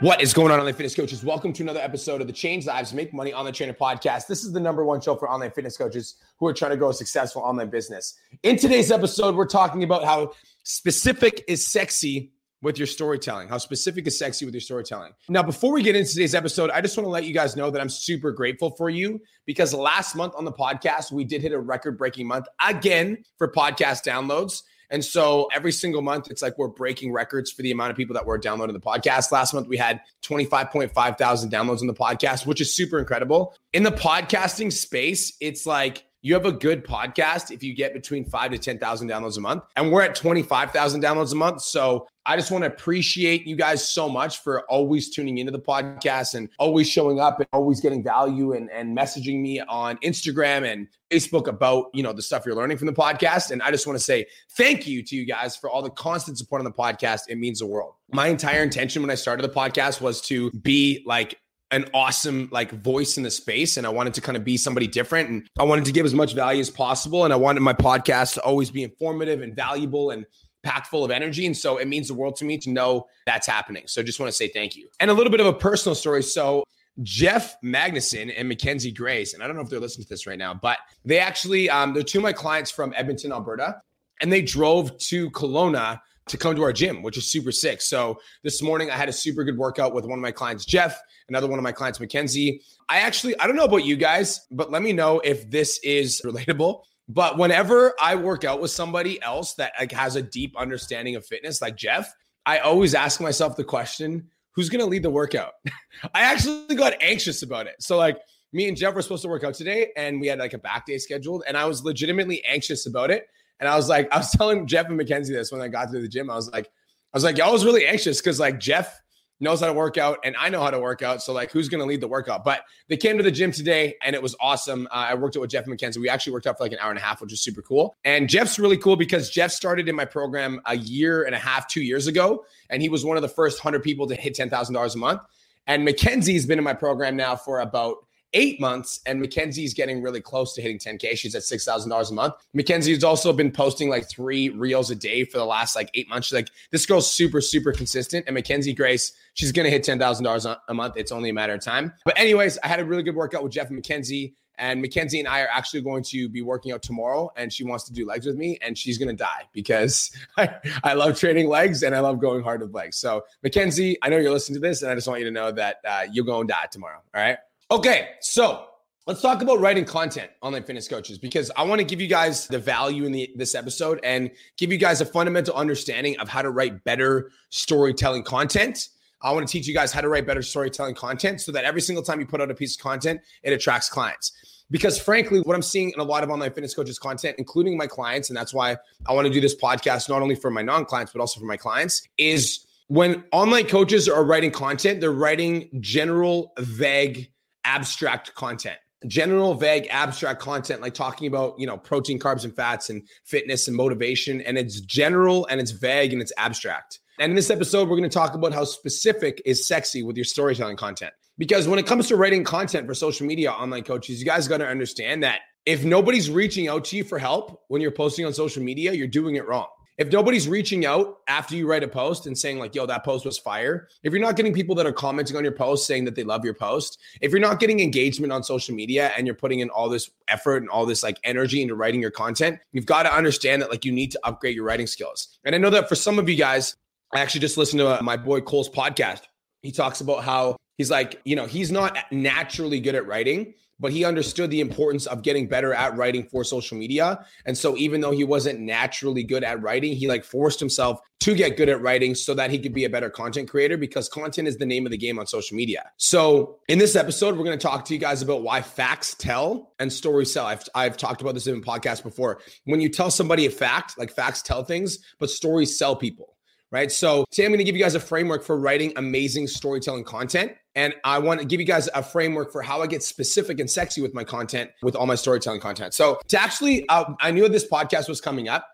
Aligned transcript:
What 0.00 0.22
is 0.22 0.32
going 0.32 0.52
on, 0.52 0.60
online 0.60 0.74
fitness 0.74 0.94
coaches? 0.94 1.24
Welcome 1.24 1.52
to 1.54 1.64
another 1.64 1.80
episode 1.80 2.20
of 2.20 2.28
the 2.28 2.32
Change 2.32 2.66
Lives 2.66 2.94
Make 2.94 3.12
Money 3.12 3.32
on 3.32 3.40
Online 3.40 3.52
Trainer 3.52 3.72
podcast. 3.72 4.28
This 4.28 4.44
is 4.44 4.52
the 4.52 4.60
number 4.60 4.84
one 4.84 5.00
show 5.00 5.16
for 5.16 5.28
online 5.28 5.50
fitness 5.50 5.76
coaches 5.76 6.14
who 6.38 6.46
are 6.46 6.52
trying 6.52 6.70
to 6.70 6.76
grow 6.76 6.90
a 6.90 6.94
successful 6.94 7.42
online 7.42 7.68
business. 7.68 8.14
In 8.44 8.56
today's 8.56 8.92
episode, 8.92 9.34
we're 9.34 9.44
talking 9.44 9.82
about 9.82 10.04
how 10.04 10.34
specific 10.62 11.42
is 11.48 11.66
sexy 11.66 12.30
with 12.62 12.78
your 12.78 12.86
storytelling, 12.86 13.48
how 13.48 13.58
specific 13.58 14.06
is 14.06 14.16
sexy 14.16 14.44
with 14.44 14.54
your 14.54 14.60
storytelling. 14.60 15.14
Now, 15.28 15.42
before 15.42 15.72
we 15.72 15.82
get 15.82 15.96
into 15.96 16.12
today's 16.12 16.36
episode, 16.36 16.70
I 16.70 16.80
just 16.80 16.96
want 16.96 17.06
to 17.06 17.10
let 17.10 17.24
you 17.24 17.34
guys 17.34 17.56
know 17.56 17.68
that 17.68 17.80
I'm 17.80 17.88
super 17.88 18.30
grateful 18.30 18.70
for 18.70 18.90
you 18.90 19.20
because 19.46 19.74
last 19.74 20.14
month 20.14 20.34
on 20.36 20.44
the 20.44 20.52
podcast, 20.52 21.10
we 21.10 21.24
did 21.24 21.42
hit 21.42 21.50
a 21.50 21.58
record 21.58 21.98
breaking 21.98 22.28
month 22.28 22.46
again 22.64 23.24
for 23.36 23.50
podcast 23.50 24.04
downloads. 24.04 24.62
And 24.90 25.04
so 25.04 25.48
every 25.54 25.72
single 25.72 26.02
month, 26.02 26.30
it's 26.30 26.42
like 26.42 26.56
we're 26.58 26.68
breaking 26.68 27.12
records 27.12 27.50
for 27.50 27.62
the 27.62 27.70
amount 27.70 27.90
of 27.90 27.96
people 27.96 28.14
that 28.14 28.24
were 28.24 28.38
downloading 28.38 28.74
the 28.74 28.80
podcast. 28.80 29.30
Last 29.30 29.52
month, 29.52 29.68
we 29.68 29.76
had 29.76 30.00
25.5 30.22 31.18
thousand 31.18 31.52
downloads 31.52 31.80
on 31.80 31.86
the 31.86 31.94
podcast, 31.94 32.46
which 32.46 32.60
is 32.60 32.74
super 32.74 32.98
incredible. 32.98 33.54
In 33.72 33.82
the 33.82 33.92
podcasting 33.92 34.72
space, 34.72 35.36
it's 35.40 35.66
like 35.66 36.04
you 36.22 36.34
have 36.34 36.46
a 36.46 36.52
good 36.52 36.84
podcast 36.84 37.50
if 37.50 37.62
you 37.62 37.74
get 37.74 37.92
between 37.92 38.24
five 38.24 38.50
to 38.50 38.58
10,000 38.58 39.08
downloads 39.08 39.36
a 39.36 39.40
month. 39.40 39.62
And 39.76 39.92
we're 39.92 40.02
at 40.02 40.14
25,000 40.14 41.02
downloads 41.02 41.32
a 41.32 41.36
month. 41.36 41.62
So 41.62 42.08
I 42.26 42.36
just 42.36 42.50
want 42.50 42.64
to 42.64 42.68
appreciate 42.68 43.46
you 43.46 43.56
guys 43.56 43.88
so 43.88 44.08
much 44.08 44.42
for 44.42 44.62
always 44.70 45.10
tuning 45.10 45.38
into 45.38 45.52
the 45.52 45.60
podcast 45.60 46.34
and 46.34 46.48
always 46.58 46.88
showing 46.88 47.20
up 47.20 47.38
and 47.38 47.48
always 47.52 47.80
getting 47.80 48.02
value 48.02 48.52
and, 48.52 48.68
and 48.70 48.96
messaging 48.96 49.40
me 49.40 49.60
on 49.60 49.96
Instagram 49.98 50.70
and 50.70 50.88
Facebook 51.10 51.46
about, 51.46 51.86
you 51.94 52.02
know, 52.02 52.12
the 52.12 52.22
stuff 52.22 52.44
you're 52.44 52.56
learning 52.56 52.78
from 52.78 52.86
the 52.86 52.92
podcast. 52.92 53.50
And 53.52 53.62
I 53.62 53.70
just 53.70 53.86
want 53.86 53.98
to 53.98 54.04
say 54.04 54.26
thank 54.50 54.86
you 54.86 55.02
to 55.04 55.16
you 55.16 55.24
guys 55.24 55.56
for 55.56 55.70
all 55.70 55.82
the 55.82 55.90
constant 55.90 56.36
support 56.36 56.60
on 56.60 56.64
the 56.64 56.72
podcast. 56.72 57.22
It 57.28 57.38
means 57.38 57.60
the 57.60 57.66
world. 57.66 57.94
My 58.12 58.26
entire 58.26 58.62
intention 58.62 59.02
when 59.02 59.10
I 59.10 59.14
started 59.14 59.42
the 59.42 59.54
podcast 59.54 60.00
was 60.00 60.20
to 60.22 60.50
be 60.50 61.02
like 61.06 61.38
an 61.70 61.84
awesome 61.92 62.48
like 62.50 62.70
voice 62.70 63.16
in 63.16 63.22
the 63.22 63.30
space 63.30 63.76
and 63.76 63.86
I 63.86 63.90
wanted 63.90 64.14
to 64.14 64.20
kind 64.20 64.36
of 64.36 64.44
be 64.44 64.56
somebody 64.56 64.86
different 64.86 65.28
and 65.28 65.48
I 65.58 65.64
wanted 65.64 65.84
to 65.84 65.92
give 65.92 66.06
as 66.06 66.14
much 66.14 66.34
value 66.34 66.60
as 66.60 66.70
possible 66.70 67.24
and 67.24 67.32
I 67.32 67.36
wanted 67.36 67.60
my 67.60 67.74
podcast 67.74 68.34
to 68.34 68.42
always 68.42 68.70
be 68.70 68.82
informative 68.82 69.42
and 69.42 69.54
valuable 69.54 70.10
and 70.10 70.24
packed 70.62 70.86
full 70.86 71.04
of 71.04 71.10
energy 71.10 71.46
and 71.46 71.56
so 71.56 71.76
it 71.76 71.86
means 71.86 72.08
the 72.08 72.14
world 72.14 72.36
to 72.36 72.44
me 72.44 72.58
to 72.58 72.70
know 72.70 73.06
that's 73.26 73.46
happening. 73.46 73.84
So 73.86 74.02
just 74.02 74.18
want 74.18 74.28
to 74.28 74.36
say 74.36 74.48
thank 74.48 74.76
you. 74.76 74.88
And 75.00 75.10
a 75.10 75.14
little 75.14 75.30
bit 75.30 75.40
of 75.40 75.46
a 75.46 75.52
personal 75.52 75.94
story. 75.94 76.22
So 76.22 76.64
Jeff 77.02 77.56
Magnuson 77.62 78.32
and 78.36 78.48
Mackenzie 78.48 78.90
Grace, 78.90 79.34
and 79.34 79.42
I 79.42 79.46
don't 79.46 79.56
know 79.56 79.62
if 79.62 79.68
they're 79.68 79.78
listening 79.78 80.04
to 80.04 80.10
this 80.10 80.26
right 80.26 80.38
now, 80.38 80.54
but 80.54 80.78
they 81.04 81.18
actually 81.18 81.70
um, 81.70 81.94
they're 81.94 82.02
two 82.02 82.18
of 82.18 82.24
my 82.24 82.32
clients 82.32 82.70
from 82.70 82.92
Edmonton, 82.96 83.32
Alberta, 83.32 83.80
and 84.20 84.32
they 84.32 84.42
drove 84.42 84.96
to 84.98 85.30
Kelowna 85.30 86.00
to 86.28 86.36
come 86.36 86.54
to 86.56 86.62
our 86.62 86.72
gym, 86.72 87.02
which 87.02 87.16
is 87.16 87.30
super 87.30 87.52
sick. 87.52 87.80
So 87.80 88.20
this 88.42 88.62
morning 88.62 88.90
I 88.90 88.94
had 88.94 89.08
a 89.08 89.12
super 89.12 89.44
good 89.44 89.56
workout 89.56 89.94
with 89.94 90.04
one 90.04 90.18
of 90.18 90.22
my 90.22 90.32
clients, 90.32 90.64
Jeff, 90.64 91.00
another 91.28 91.46
one 91.46 91.58
of 91.58 91.62
my 91.62 91.72
clients, 91.72 92.00
Mackenzie. 92.00 92.62
I 92.88 92.98
actually, 92.98 93.38
I 93.38 93.46
don't 93.46 93.56
know 93.56 93.64
about 93.64 93.84
you 93.84 93.96
guys, 93.96 94.46
but 94.50 94.70
let 94.70 94.82
me 94.82 94.92
know 94.92 95.20
if 95.20 95.50
this 95.50 95.80
is 95.82 96.22
relatable. 96.24 96.82
But 97.08 97.38
whenever 97.38 97.94
I 98.00 98.16
work 98.16 98.44
out 98.44 98.60
with 98.60 98.70
somebody 98.70 99.20
else 99.22 99.54
that 99.54 99.72
like 99.78 99.92
has 99.92 100.16
a 100.16 100.22
deep 100.22 100.54
understanding 100.58 101.16
of 101.16 101.24
fitness, 101.24 101.62
like 101.62 101.76
Jeff, 101.76 102.12
I 102.44 102.58
always 102.58 102.94
ask 102.94 103.20
myself 103.20 103.56
the 103.56 103.64
question, 103.64 104.28
who's 104.52 104.68
to 104.68 104.84
lead 104.84 105.02
the 105.02 105.10
workout? 105.10 105.52
I 106.14 106.22
actually 106.22 106.74
got 106.74 106.94
anxious 107.00 107.42
about 107.42 107.66
it. 107.66 107.76
So 107.80 107.96
like 107.96 108.18
me 108.52 108.68
and 108.68 108.76
Jeff 108.76 108.94
were 108.94 109.02
supposed 109.02 109.22
to 109.22 109.28
work 109.28 109.44
out 109.44 109.54
today 109.54 109.90
and 109.96 110.20
we 110.20 110.26
had 110.26 110.38
like 110.38 110.52
a 110.52 110.58
back 110.58 110.86
day 110.86 110.98
scheduled 110.98 111.44
and 111.46 111.56
I 111.56 111.64
was 111.64 111.84
legitimately 111.84 112.44
anxious 112.44 112.86
about 112.86 113.10
it 113.10 113.26
and 113.60 113.68
I 113.68 113.76
was 113.76 113.88
like, 113.88 114.12
I 114.12 114.18
was 114.18 114.30
telling 114.36 114.66
Jeff 114.66 114.86
and 114.86 114.96
Mackenzie 114.96 115.34
this 115.34 115.52
when 115.52 115.60
I 115.60 115.68
got 115.68 115.90
to 115.92 116.00
the 116.00 116.08
gym. 116.08 116.30
I 116.30 116.34
was 116.34 116.50
like, 116.50 116.66
I 116.66 117.16
was 117.16 117.24
like, 117.24 117.40
I 117.40 117.50
was 117.50 117.64
really 117.64 117.86
anxious 117.86 118.20
because 118.20 118.38
like 118.38 118.60
Jeff 118.60 119.00
knows 119.40 119.60
how 119.60 119.66
to 119.66 119.72
work 119.72 119.96
out 119.96 120.18
and 120.24 120.34
I 120.38 120.48
know 120.48 120.60
how 120.60 120.70
to 120.70 120.80
work 120.80 121.02
out. 121.02 121.22
So 121.22 121.32
like, 121.32 121.50
who's 121.50 121.68
going 121.68 121.80
to 121.80 121.86
lead 121.86 122.00
the 122.00 122.08
workout? 122.08 122.44
But 122.44 122.62
they 122.88 122.96
came 122.96 123.16
to 123.18 123.22
the 123.22 123.30
gym 123.30 123.52
today 123.52 123.94
and 124.02 124.14
it 124.14 124.22
was 124.22 124.34
awesome. 124.40 124.88
Uh, 124.90 125.06
I 125.10 125.14
worked 125.14 125.36
out 125.36 125.40
with 125.40 125.50
Jeff 125.50 125.64
and 125.64 125.70
Mackenzie. 125.70 126.00
We 126.00 126.08
actually 126.08 126.32
worked 126.32 126.46
out 126.46 126.58
for 126.58 126.64
like 126.64 126.72
an 126.72 126.78
hour 126.80 126.90
and 126.90 126.98
a 126.98 127.02
half, 127.02 127.20
which 127.20 127.32
is 127.32 127.40
super 127.40 127.62
cool. 127.62 127.96
And 128.04 128.28
Jeff's 128.28 128.58
really 128.58 128.76
cool 128.76 128.96
because 128.96 129.30
Jeff 129.30 129.52
started 129.52 129.88
in 129.88 129.94
my 129.94 130.04
program 130.04 130.60
a 130.66 130.76
year 130.76 131.22
and 131.22 131.34
a 131.34 131.38
half, 131.38 131.68
two 131.68 131.82
years 131.82 132.06
ago. 132.06 132.44
And 132.68 132.82
he 132.82 132.88
was 132.88 133.04
one 133.04 133.16
of 133.16 133.22
the 133.22 133.28
first 133.28 133.60
hundred 133.60 133.82
people 133.82 134.06
to 134.08 134.14
hit 134.14 134.34
$10,000 134.34 134.94
a 134.94 134.98
month. 134.98 135.20
And 135.66 135.84
Mackenzie's 135.84 136.46
been 136.46 136.58
in 136.58 136.64
my 136.64 136.74
program 136.74 137.14
now 137.14 137.36
for 137.36 137.60
about 137.60 137.96
eight 138.32 138.60
months, 138.60 139.00
and 139.06 139.20
Mackenzie's 139.20 139.74
getting 139.74 140.02
really 140.02 140.20
close 140.20 140.54
to 140.54 140.62
hitting 140.62 140.78
10K. 140.78 141.16
She's 141.16 141.34
at 141.34 141.42
$6,000 141.42 142.10
a 142.10 142.14
month. 142.14 142.34
Mackenzie's 142.52 143.04
also 143.04 143.32
been 143.32 143.50
posting 143.50 143.88
like 143.88 144.08
three 144.08 144.50
reels 144.50 144.90
a 144.90 144.94
day 144.94 145.24
for 145.24 145.38
the 145.38 145.44
last 145.44 145.76
like 145.76 145.90
eight 145.94 146.08
months. 146.08 146.28
She's 146.28 146.34
like, 146.34 146.50
this 146.70 146.86
girl's 146.86 147.10
super, 147.10 147.40
super 147.40 147.72
consistent. 147.72 148.26
And 148.26 148.34
Mackenzie 148.34 148.74
Grace, 148.74 149.12
she's 149.34 149.52
going 149.52 149.64
to 149.64 149.70
hit 149.70 149.84
$10,000 149.84 150.56
a 150.68 150.74
month. 150.74 150.94
It's 150.96 151.12
only 151.12 151.30
a 151.30 151.34
matter 151.34 151.54
of 151.54 151.62
time. 151.62 151.92
But, 152.04 152.18
anyways, 152.18 152.58
I 152.62 152.68
had 152.68 152.80
a 152.80 152.84
really 152.84 153.02
good 153.02 153.16
workout 153.16 153.42
with 153.42 153.52
Jeff 153.52 153.68
and 153.68 153.76
Mackenzie. 153.76 154.34
And 154.58 154.82
Mackenzie 154.82 155.20
and 155.20 155.28
I 155.28 155.40
are 155.42 155.48
actually 155.52 155.82
going 155.82 156.02
to 156.04 156.28
be 156.28 156.42
working 156.42 156.72
out 156.72 156.82
tomorrow, 156.82 157.30
and 157.36 157.52
she 157.52 157.62
wants 157.62 157.84
to 157.84 157.92
do 157.92 158.04
legs 158.04 158.26
with 158.26 158.34
me, 158.34 158.58
and 158.60 158.76
she's 158.76 158.98
gonna 158.98 159.12
die 159.12 159.44
because 159.52 160.10
I, 160.36 160.52
I 160.82 160.94
love 160.94 161.16
training 161.16 161.48
legs 161.48 161.84
and 161.84 161.94
I 161.94 162.00
love 162.00 162.20
going 162.20 162.42
hard 162.42 162.60
with 162.60 162.74
legs. 162.74 162.96
So, 162.96 163.24
Mackenzie, 163.44 163.96
I 164.02 164.08
know 164.08 164.18
you're 164.18 164.32
listening 164.32 164.60
to 164.60 164.68
this, 164.68 164.82
and 164.82 164.90
I 164.90 164.96
just 164.96 165.06
want 165.06 165.20
you 165.20 165.26
to 165.26 165.30
know 165.30 165.52
that 165.52 165.76
uh, 165.86 166.06
you're 166.12 166.24
to 166.24 166.44
die 166.48 166.66
tomorrow. 166.72 167.00
All 167.14 167.22
right. 167.22 167.38
Okay, 167.70 168.12
so 168.20 168.64
let's 169.06 169.20
talk 169.20 169.42
about 169.42 169.60
writing 169.60 169.84
content, 169.84 170.30
online 170.40 170.62
fitness 170.62 170.88
coaches, 170.88 171.18
because 171.18 171.50
I 171.54 171.64
want 171.64 171.80
to 171.80 171.84
give 171.84 172.00
you 172.00 172.06
guys 172.06 172.48
the 172.48 172.58
value 172.58 173.04
in 173.04 173.12
the, 173.12 173.30
this 173.36 173.54
episode 173.54 174.00
and 174.02 174.30
give 174.56 174.72
you 174.72 174.78
guys 174.78 175.02
a 175.02 175.04
fundamental 175.04 175.54
understanding 175.54 176.18
of 176.18 176.30
how 176.30 176.40
to 176.40 176.48
write 176.48 176.82
better 176.84 177.30
storytelling 177.50 178.22
content. 178.22 178.88
I 179.20 179.32
want 179.32 179.46
to 179.46 179.52
teach 179.52 179.66
you 179.66 179.74
guys 179.74 179.92
how 179.92 180.00
to 180.00 180.08
write 180.08 180.26
better 180.26 180.40
storytelling 180.40 180.94
content 180.94 181.42
so 181.42 181.52
that 181.52 181.64
every 181.64 181.82
single 181.82 182.02
time 182.02 182.20
you 182.20 182.26
put 182.26 182.40
out 182.40 182.50
a 182.50 182.54
piece 182.54 182.74
of 182.74 182.82
content, 182.82 183.20
it 183.42 183.52
attracts 183.52 183.90
clients. 183.90 184.64
Because 184.70 184.98
frankly, 184.98 185.40
what 185.42 185.54
I'm 185.54 185.60
seeing 185.60 185.90
in 185.90 186.00
a 186.00 186.04
lot 186.04 186.24
of 186.24 186.30
online 186.30 186.52
fitness 186.54 186.74
coaches 186.74 186.98
content, 186.98 187.36
including 187.36 187.76
my 187.76 187.86
clients, 187.86 188.30
and 188.30 188.36
that's 188.36 188.54
why 188.54 188.78
I 189.06 189.12
want 189.12 189.26
to 189.26 189.32
do 189.32 189.42
this 189.42 189.54
podcast 189.54 190.08
not 190.08 190.22
only 190.22 190.36
for 190.36 190.50
my 190.50 190.62
non-clients 190.62 191.12
but 191.12 191.20
also 191.20 191.38
for 191.38 191.46
my 191.46 191.58
clients, 191.58 192.08
is 192.16 192.64
when 192.86 193.24
online 193.30 193.66
coaches 193.66 194.08
are 194.08 194.24
writing 194.24 194.52
content, 194.52 195.02
they're 195.02 195.12
writing 195.12 195.68
general, 195.82 196.54
vague 196.58 197.30
abstract 197.68 198.34
content 198.34 198.78
general 199.06 199.54
vague 199.54 199.86
abstract 199.90 200.40
content 200.40 200.80
like 200.82 200.94
talking 200.94 201.28
about 201.28 201.54
you 201.58 201.66
know 201.66 201.76
protein 201.76 202.18
carbs 202.18 202.44
and 202.44 202.54
fats 202.54 202.90
and 202.90 203.06
fitness 203.24 203.68
and 203.68 203.76
motivation 203.76 204.40
and 204.40 204.58
it's 204.58 204.80
general 204.80 205.46
and 205.46 205.60
it's 205.60 205.70
vague 205.70 206.12
and 206.12 206.20
it's 206.20 206.32
abstract. 206.36 206.98
And 207.20 207.30
in 207.30 207.36
this 207.36 207.50
episode 207.50 207.88
we're 207.88 207.96
going 207.96 208.08
to 208.08 208.14
talk 208.14 208.34
about 208.34 208.52
how 208.52 208.64
specific 208.64 209.40
is 209.44 209.66
sexy 209.66 210.02
with 210.02 210.16
your 210.16 210.24
storytelling 210.24 210.76
content. 210.76 211.12
Because 211.36 211.68
when 211.68 211.78
it 211.78 211.86
comes 211.86 212.08
to 212.08 212.16
writing 212.16 212.42
content 212.42 212.86
for 212.86 212.94
social 212.94 213.26
media 213.26 213.52
online 213.52 213.84
coaches 213.84 214.18
you 214.18 214.26
guys 214.26 214.48
got 214.48 214.58
to 214.58 214.66
understand 214.66 215.22
that 215.22 215.40
if 215.64 215.84
nobody's 215.84 216.30
reaching 216.30 216.66
out 216.66 216.84
to 216.86 216.96
you 216.96 217.04
for 217.04 217.18
help 217.18 217.60
when 217.68 217.80
you're 217.80 217.92
posting 217.92 218.26
on 218.26 218.32
social 218.32 218.62
media 218.62 218.92
you're 218.92 219.06
doing 219.06 219.36
it 219.36 219.46
wrong 219.46 219.68
if 219.98 220.12
nobody's 220.12 220.48
reaching 220.48 220.86
out 220.86 221.18
after 221.26 221.56
you 221.56 221.66
write 221.66 221.82
a 221.82 221.88
post 221.88 222.26
and 222.26 222.38
saying 222.38 222.58
like 222.58 222.74
yo 222.74 222.86
that 222.86 223.04
post 223.04 223.26
was 223.26 223.36
fire 223.36 223.88
if 224.02 224.12
you're 224.12 224.22
not 224.22 224.36
getting 224.36 224.54
people 224.54 224.74
that 224.74 224.86
are 224.86 224.92
commenting 224.92 225.36
on 225.36 225.42
your 225.42 225.52
post 225.52 225.86
saying 225.86 226.04
that 226.04 226.14
they 226.14 226.24
love 226.24 226.44
your 226.44 226.54
post 226.54 226.98
if 227.20 227.30
you're 227.32 227.40
not 227.40 227.60
getting 227.60 227.80
engagement 227.80 228.32
on 228.32 228.42
social 228.42 228.74
media 228.74 229.12
and 229.16 229.26
you're 229.26 229.34
putting 229.34 229.60
in 229.60 229.68
all 229.70 229.88
this 229.88 230.10
effort 230.28 230.58
and 230.58 230.70
all 230.70 230.86
this 230.86 231.02
like 231.02 231.18
energy 231.24 231.60
into 231.60 231.74
writing 231.74 232.00
your 232.00 232.10
content 232.10 232.58
you've 232.72 232.86
got 232.86 233.02
to 233.02 233.12
understand 233.12 233.60
that 233.60 233.70
like 233.70 233.84
you 233.84 233.92
need 233.92 234.10
to 234.10 234.20
upgrade 234.24 234.54
your 234.54 234.64
writing 234.64 234.86
skills. 234.86 235.38
And 235.44 235.54
i 235.54 235.58
know 235.58 235.70
that 235.70 235.88
for 235.88 235.94
some 235.94 236.18
of 236.18 236.28
you 236.28 236.36
guys 236.36 236.76
i 237.12 237.20
actually 237.20 237.40
just 237.40 237.58
listened 237.58 237.80
to 237.80 237.98
uh, 237.98 238.02
my 238.02 238.16
boy 238.16 238.40
cole's 238.40 238.70
podcast. 238.70 239.22
He 239.62 239.72
talks 239.72 240.00
about 240.00 240.22
how 240.22 240.56
he's 240.78 240.90
like 240.90 241.20
you 241.24 241.36
know 241.36 241.44
he's 241.44 241.70
not 241.70 241.98
naturally 242.10 242.80
good 242.80 242.94
at 242.94 243.06
writing 243.06 243.52
but 243.80 243.92
he 243.92 244.04
understood 244.04 244.50
the 244.50 244.60
importance 244.60 245.06
of 245.06 245.22
getting 245.22 245.46
better 245.46 245.72
at 245.72 245.96
writing 245.96 246.24
for 246.24 246.44
social 246.44 246.76
media. 246.76 247.24
And 247.46 247.56
so 247.56 247.76
even 247.76 248.00
though 248.00 248.10
he 248.10 248.24
wasn't 248.24 248.60
naturally 248.60 249.22
good 249.22 249.44
at 249.44 249.62
writing, 249.62 249.94
he 249.94 250.08
like 250.08 250.24
forced 250.24 250.58
himself 250.58 251.00
to 251.20 251.34
get 251.34 251.56
good 251.56 251.68
at 251.68 251.80
writing 251.80 252.14
so 252.14 252.34
that 252.34 252.50
he 252.50 252.58
could 252.58 252.74
be 252.74 252.84
a 252.84 252.90
better 252.90 253.10
content 253.10 253.48
creator 253.48 253.76
because 253.76 254.08
content 254.08 254.48
is 254.48 254.56
the 254.56 254.66
name 254.66 254.86
of 254.86 254.92
the 254.92 254.98
game 254.98 255.18
on 255.18 255.26
social 255.26 255.56
media. 255.56 255.90
So 255.96 256.58
in 256.68 256.78
this 256.78 256.96
episode, 256.96 257.36
we're 257.36 257.44
going 257.44 257.58
to 257.58 257.66
talk 257.66 257.84
to 257.86 257.94
you 257.94 258.00
guys 258.00 258.22
about 258.22 258.42
why 258.42 258.62
facts 258.62 259.14
tell 259.14 259.72
and 259.78 259.92
stories 259.92 260.32
sell. 260.32 260.46
I've, 260.46 260.62
I've 260.74 260.96
talked 260.96 261.20
about 261.20 261.34
this 261.34 261.46
in 261.46 261.56
a 261.56 261.60
podcast 261.60 262.02
before. 262.02 262.40
When 262.64 262.80
you 262.80 262.88
tell 262.88 263.10
somebody 263.10 263.46
a 263.46 263.50
fact, 263.50 263.98
like 263.98 264.10
facts 264.10 264.42
tell 264.42 264.64
things, 264.64 264.98
but 265.18 265.30
stories 265.30 265.78
sell 265.78 265.96
people 265.96 266.34
right? 266.70 266.92
So 266.92 267.24
today 267.30 267.46
I'm 267.46 267.50
going 267.50 267.58
to 267.58 267.64
give 267.64 267.76
you 267.76 267.82
guys 267.82 267.94
a 267.94 268.00
framework 268.00 268.44
for 268.44 268.58
writing 268.58 268.92
amazing 268.96 269.46
storytelling 269.46 270.04
content. 270.04 270.52
And 270.74 270.94
I 271.04 271.18
want 271.18 271.40
to 271.40 271.46
give 271.46 271.60
you 271.60 271.66
guys 271.66 271.88
a 271.94 272.02
framework 272.02 272.52
for 272.52 272.62
how 272.62 272.82
I 272.82 272.86
get 272.86 273.02
specific 273.02 273.58
and 273.58 273.70
sexy 273.70 274.00
with 274.00 274.14
my 274.14 274.24
content, 274.24 274.70
with 274.82 274.94
all 274.94 275.06
my 275.06 275.14
storytelling 275.14 275.60
content. 275.60 275.94
So 275.94 276.20
to 276.28 276.40
actually, 276.40 276.88
uh, 276.88 277.14
I 277.20 277.30
knew 277.30 277.48
this 277.48 277.66
podcast 277.66 278.08
was 278.08 278.20
coming 278.20 278.48
up. 278.48 278.66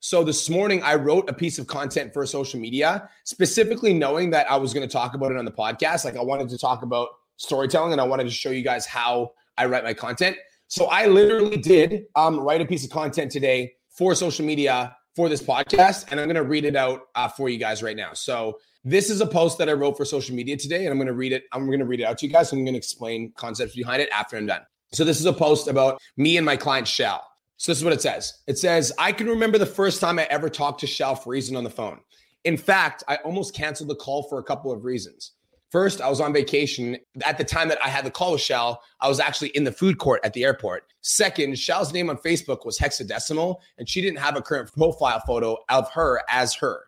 So 0.00 0.24
this 0.24 0.50
morning 0.50 0.82
I 0.82 0.96
wrote 0.96 1.30
a 1.30 1.32
piece 1.32 1.58
of 1.58 1.66
content 1.66 2.12
for 2.12 2.26
social 2.26 2.58
media, 2.58 3.08
specifically 3.24 3.94
knowing 3.94 4.30
that 4.30 4.50
I 4.50 4.56
was 4.56 4.74
going 4.74 4.86
to 4.86 4.92
talk 4.92 5.14
about 5.14 5.30
it 5.30 5.36
on 5.36 5.44
the 5.44 5.52
podcast. 5.52 6.04
Like 6.04 6.16
I 6.16 6.22
wanted 6.22 6.48
to 6.48 6.58
talk 6.58 6.82
about 6.82 7.08
storytelling 7.36 7.92
and 7.92 8.00
I 8.00 8.04
wanted 8.04 8.24
to 8.24 8.30
show 8.30 8.50
you 8.50 8.62
guys 8.64 8.86
how 8.86 9.32
I 9.56 9.66
write 9.66 9.84
my 9.84 9.94
content. 9.94 10.36
So 10.66 10.86
I 10.86 11.06
literally 11.06 11.58
did 11.58 12.04
um, 12.16 12.40
write 12.40 12.62
a 12.62 12.64
piece 12.64 12.82
of 12.82 12.90
content 12.90 13.30
today 13.30 13.74
for 13.90 14.14
social 14.14 14.44
media 14.44 14.96
for 15.14 15.28
this 15.28 15.42
podcast, 15.42 16.06
and 16.10 16.18
I'm 16.18 16.26
going 16.26 16.36
to 16.36 16.42
read 16.42 16.64
it 16.64 16.76
out 16.76 17.08
uh, 17.14 17.28
for 17.28 17.48
you 17.48 17.58
guys 17.58 17.82
right 17.82 17.96
now. 17.96 18.12
So 18.14 18.58
this 18.84 19.10
is 19.10 19.20
a 19.20 19.26
post 19.26 19.58
that 19.58 19.68
I 19.68 19.72
wrote 19.72 19.96
for 19.96 20.04
social 20.04 20.34
media 20.34 20.56
today, 20.56 20.84
and 20.84 20.88
I'm 20.88 20.96
going 20.96 21.06
to 21.06 21.12
read 21.12 21.32
it. 21.32 21.44
I'm 21.52 21.66
going 21.66 21.78
to 21.78 21.84
read 21.84 22.00
it 22.00 22.04
out 22.04 22.18
to 22.18 22.26
you 22.26 22.32
guys. 22.32 22.52
And 22.52 22.58
I'm 22.58 22.64
going 22.64 22.74
to 22.74 22.78
explain 22.78 23.32
concepts 23.36 23.76
behind 23.76 24.02
it 24.02 24.08
after 24.10 24.36
I'm 24.36 24.46
done. 24.46 24.62
So 24.92 25.04
this 25.04 25.20
is 25.20 25.26
a 25.26 25.32
post 25.32 25.68
about 25.68 26.00
me 26.16 26.36
and 26.36 26.44
my 26.44 26.56
client 26.56 26.88
Shell. 26.88 27.26
So 27.56 27.70
this 27.70 27.78
is 27.78 27.84
what 27.84 27.92
it 27.92 28.02
says. 28.02 28.40
It 28.46 28.58
says, 28.58 28.92
I 28.98 29.12
can 29.12 29.28
remember 29.28 29.56
the 29.56 29.66
first 29.66 30.00
time 30.00 30.18
I 30.18 30.24
ever 30.24 30.50
talked 30.50 30.80
to 30.80 30.86
Shell 30.86 31.16
Friesen 31.16 31.56
on 31.56 31.64
the 31.64 31.70
phone. 31.70 32.00
In 32.44 32.56
fact, 32.56 33.04
I 33.06 33.16
almost 33.16 33.54
canceled 33.54 33.88
the 33.88 33.94
call 33.94 34.24
for 34.24 34.38
a 34.38 34.42
couple 34.42 34.72
of 34.72 34.84
reasons. 34.84 35.32
First, 35.72 36.02
I 36.02 36.10
was 36.10 36.20
on 36.20 36.34
vacation. 36.34 36.98
At 37.24 37.38
the 37.38 37.44
time 37.44 37.68
that 37.68 37.82
I 37.82 37.88
had 37.88 38.04
the 38.04 38.10
call 38.10 38.32
with 38.32 38.42
Shell, 38.42 38.82
I 39.00 39.08
was 39.08 39.18
actually 39.18 39.48
in 39.48 39.64
the 39.64 39.72
food 39.72 39.96
court 39.96 40.20
at 40.22 40.34
the 40.34 40.44
airport. 40.44 40.84
Second, 41.00 41.58
Shell's 41.58 41.94
name 41.94 42.10
on 42.10 42.18
Facebook 42.18 42.66
was 42.66 42.78
hexadecimal, 42.78 43.56
and 43.78 43.88
she 43.88 44.02
didn't 44.02 44.18
have 44.18 44.36
a 44.36 44.42
current 44.42 44.70
profile 44.70 45.22
photo 45.26 45.56
of 45.70 45.90
her 45.92 46.20
as 46.28 46.54
her. 46.56 46.84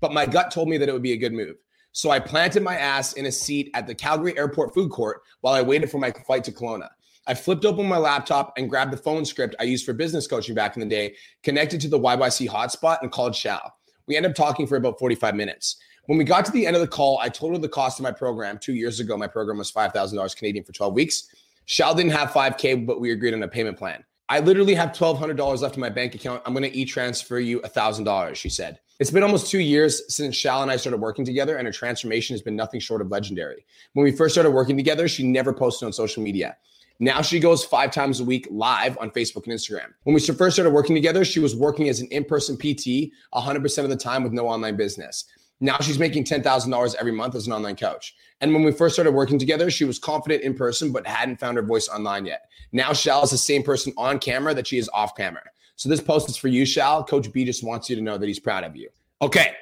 But 0.00 0.12
my 0.12 0.26
gut 0.26 0.50
told 0.50 0.68
me 0.68 0.76
that 0.76 0.86
it 0.86 0.92
would 0.92 1.02
be 1.02 1.14
a 1.14 1.16
good 1.16 1.32
move. 1.32 1.56
So 1.92 2.10
I 2.10 2.20
planted 2.20 2.62
my 2.62 2.76
ass 2.76 3.14
in 3.14 3.24
a 3.24 3.32
seat 3.32 3.70
at 3.72 3.86
the 3.86 3.94
Calgary 3.94 4.36
Airport 4.36 4.74
food 4.74 4.90
court 4.90 5.22
while 5.40 5.54
I 5.54 5.62
waited 5.62 5.90
for 5.90 5.96
my 5.96 6.10
flight 6.10 6.44
to 6.44 6.52
Kelowna. 6.52 6.90
I 7.26 7.32
flipped 7.32 7.64
open 7.64 7.88
my 7.88 7.96
laptop 7.96 8.52
and 8.58 8.68
grabbed 8.68 8.92
the 8.92 8.98
phone 8.98 9.24
script 9.24 9.56
I 9.58 9.62
used 9.62 9.86
for 9.86 9.94
business 9.94 10.26
coaching 10.26 10.54
back 10.54 10.76
in 10.76 10.80
the 10.80 10.86
day, 10.86 11.14
connected 11.42 11.80
to 11.80 11.88
the 11.88 11.98
YYC 11.98 12.50
hotspot, 12.50 12.98
and 13.00 13.10
called 13.10 13.34
Shal. 13.34 13.72
We 14.06 14.14
ended 14.14 14.32
up 14.32 14.36
talking 14.36 14.66
for 14.66 14.76
about 14.76 14.98
45 14.98 15.34
minutes. 15.34 15.78
When 16.06 16.18
we 16.18 16.24
got 16.24 16.44
to 16.44 16.52
the 16.52 16.66
end 16.66 16.76
of 16.76 16.82
the 16.82 16.88
call, 16.88 17.18
I 17.18 17.28
told 17.28 17.52
her 17.52 17.58
the 17.58 17.68
cost 17.68 17.98
of 17.98 18.04
my 18.04 18.12
program. 18.12 18.58
Two 18.58 18.74
years 18.74 19.00
ago, 19.00 19.16
my 19.16 19.26
program 19.26 19.58
was 19.58 19.72
$5,000 19.72 20.36
Canadian 20.36 20.64
for 20.64 20.72
12 20.72 20.94
weeks. 20.94 21.34
Shal 21.64 21.96
didn't 21.96 22.12
have 22.12 22.30
5K, 22.30 22.86
but 22.86 23.00
we 23.00 23.10
agreed 23.10 23.34
on 23.34 23.42
a 23.42 23.48
payment 23.48 23.76
plan. 23.76 24.04
I 24.28 24.38
literally 24.38 24.74
have 24.74 24.90
$1,200 24.90 25.60
left 25.60 25.74
in 25.74 25.80
my 25.80 25.90
bank 25.90 26.14
account. 26.14 26.42
I'm 26.46 26.52
going 26.52 26.62
to 26.62 26.76
e 26.76 26.84
transfer 26.84 27.40
you 27.40 27.60
$1,000, 27.60 28.34
she 28.36 28.48
said. 28.48 28.78
It's 29.00 29.10
been 29.10 29.24
almost 29.24 29.50
two 29.50 29.58
years 29.58 30.14
since 30.14 30.36
Shal 30.36 30.62
and 30.62 30.70
I 30.70 30.76
started 30.76 30.98
working 30.98 31.24
together, 31.24 31.56
and 31.56 31.66
her 31.66 31.72
transformation 31.72 32.34
has 32.34 32.40
been 32.40 32.56
nothing 32.56 32.78
short 32.78 33.00
of 33.00 33.10
legendary. 33.10 33.66
When 33.94 34.04
we 34.04 34.12
first 34.12 34.34
started 34.34 34.50
working 34.50 34.76
together, 34.76 35.08
she 35.08 35.24
never 35.24 35.52
posted 35.52 35.86
on 35.86 35.92
social 35.92 36.22
media. 36.22 36.56
Now 36.98 37.20
she 37.20 37.40
goes 37.40 37.64
five 37.64 37.90
times 37.90 38.20
a 38.20 38.24
week 38.24 38.48
live 38.50 38.96
on 38.98 39.10
Facebook 39.10 39.44
and 39.44 39.52
Instagram. 39.52 39.92
When 40.04 40.14
we 40.14 40.20
first 40.20 40.56
started 40.56 40.70
working 40.70 40.94
together, 40.96 41.24
she 41.24 41.40
was 41.40 41.54
working 41.54 41.88
as 41.88 42.00
an 42.00 42.06
in 42.08 42.24
person 42.24 42.56
PT 42.56 43.12
100% 43.34 43.84
of 43.84 43.90
the 43.90 43.96
time 43.96 44.22
with 44.22 44.32
no 44.32 44.48
online 44.48 44.76
business. 44.76 45.26
Now 45.60 45.78
she's 45.78 45.98
making 45.98 46.24
$10,000 46.24 46.94
every 46.96 47.12
month 47.12 47.34
as 47.34 47.46
an 47.46 47.52
online 47.52 47.76
coach. 47.76 48.14
And 48.40 48.52
when 48.52 48.62
we 48.62 48.72
first 48.72 48.94
started 48.94 49.12
working 49.12 49.38
together, 49.38 49.70
she 49.70 49.84
was 49.84 49.98
confident 49.98 50.42
in 50.42 50.54
person, 50.54 50.92
but 50.92 51.06
hadn't 51.06 51.40
found 51.40 51.56
her 51.56 51.62
voice 51.62 51.88
online 51.88 52.26
yet. 52.26 52.50
Now 52.72 52.92
Shal 52.92 53.24
is 53.24 53.30
the 53.30 53.38
same 53.38 53.62
person 53.62 53.92
on 53.96 54.18
camera 54.18 54.54
that 54.54 54.66
she 54.66 54.78
is 54.78 54.90
off 54.92 55.16
camera. 55.16 55.42
So 55.76 55.88
this 55.88 56.00
post 56.00 56.28
is 56.28 56.36
for 56.36 56.48
you, 56.48 56.66
Shal. 56.66 57.04
Coach 57.04 57.32
B 57.32 57.44
just 57.44 57.64
wants 57.64 57.88
you 57.88 57.96
to 57.96 58.02
know 58.02 58.18
that 58.18 58.26
he's 58.26 58.40
proud 58.40 58.64
of 58.64 58.76
you. 58.76 58.88
Okay. 59.22 59.52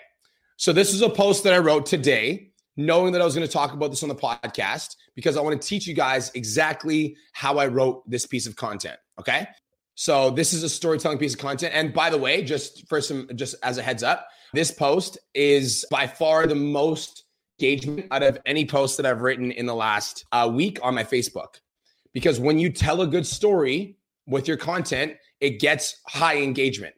So 0.56 0.73
this 0.73 0.93
is 0.93 1.02
a 1.02 1.08
post 1.08 1.44
that 1.44 1.52
I 1.52 1.58
wrote 1.58 1.87
today 1.87 2.50
knowing 2.76 3.12
that 3.12 3.20
I 3.20 3.25
was 3.25 3.35
going 3.35 3.46
to 3.46 3.52
talk 3.52 3.73
about 3.73 3.91
this 3.91 4.02
on 4.02 4.08
the 4.08 4.14
podcast 4.14 4.96
because 5.14 5.37
I 5.37 5.41
want 5.41 5.61
to 5.61 5.69
teach 5.69 5.87
you 5.87 5.94
guys 5.94 6.32
exactly 6.35 7.17
how 7.32 7.58
I 7.58 7.67
wrote 7.67 8.08
this 8.08 8.26
piece 8.26 8.46
of 8.46 8.56
content. 8.56 8.99
Okay. 9.19 9.46
So 9.94 10.31
this 10.31 10.52
is 10.52 10.64
a 10.64 10.69
storytelling 10.69 11.19
piece 11.19 11.35
of 11.35 11.41
content. 11.41 11.73
And 11.75 11.93
by 11.93 12.11
the 12.11 12.19
way, 12.19 12.43
just 12.43 12.88
for 12.88 13.00
some, 13.00 13.29
just 13.37 13.55
as 13.62 13.79
a 13.79 13.82
heads 13.82 14.02
up, 14.02 14.26
this 14.54 14.70
post 14.70 15.18
is 15.34 15.84
by 15.90 16.06
far 16.06 16.46
the 16.46 16.54
most 16.54 17.24
engagement 17.60 18.06
out 18.10 18.22
of 18.22 18.38
any 18.46 18.64
post 18.64 18.96
that 18.96 19.06
I've 19.06 19.22
written 19.22 19.50
in 19.52 19.66
the 19.66 19.74
last 19.74 20.24
uh, 20.32 20.50
week 20.52 20.78
on 20.82 20.94
my 20.94 21.04
Facebook. 21.04 21.60
Because 22.12 22.38
when 22.40 22.58
you 22.58 22.70
tell 22.70 23.02
a 23.02 23.06
good 23.06 23.26
story 23.26 23.96
with 24.26 24.48
your 24.48 24.56
content, 24.56 25.14
it 25.40 25.60
gets 25.60 26.00
high 26.06 26.38
engagement. 26.38 26.94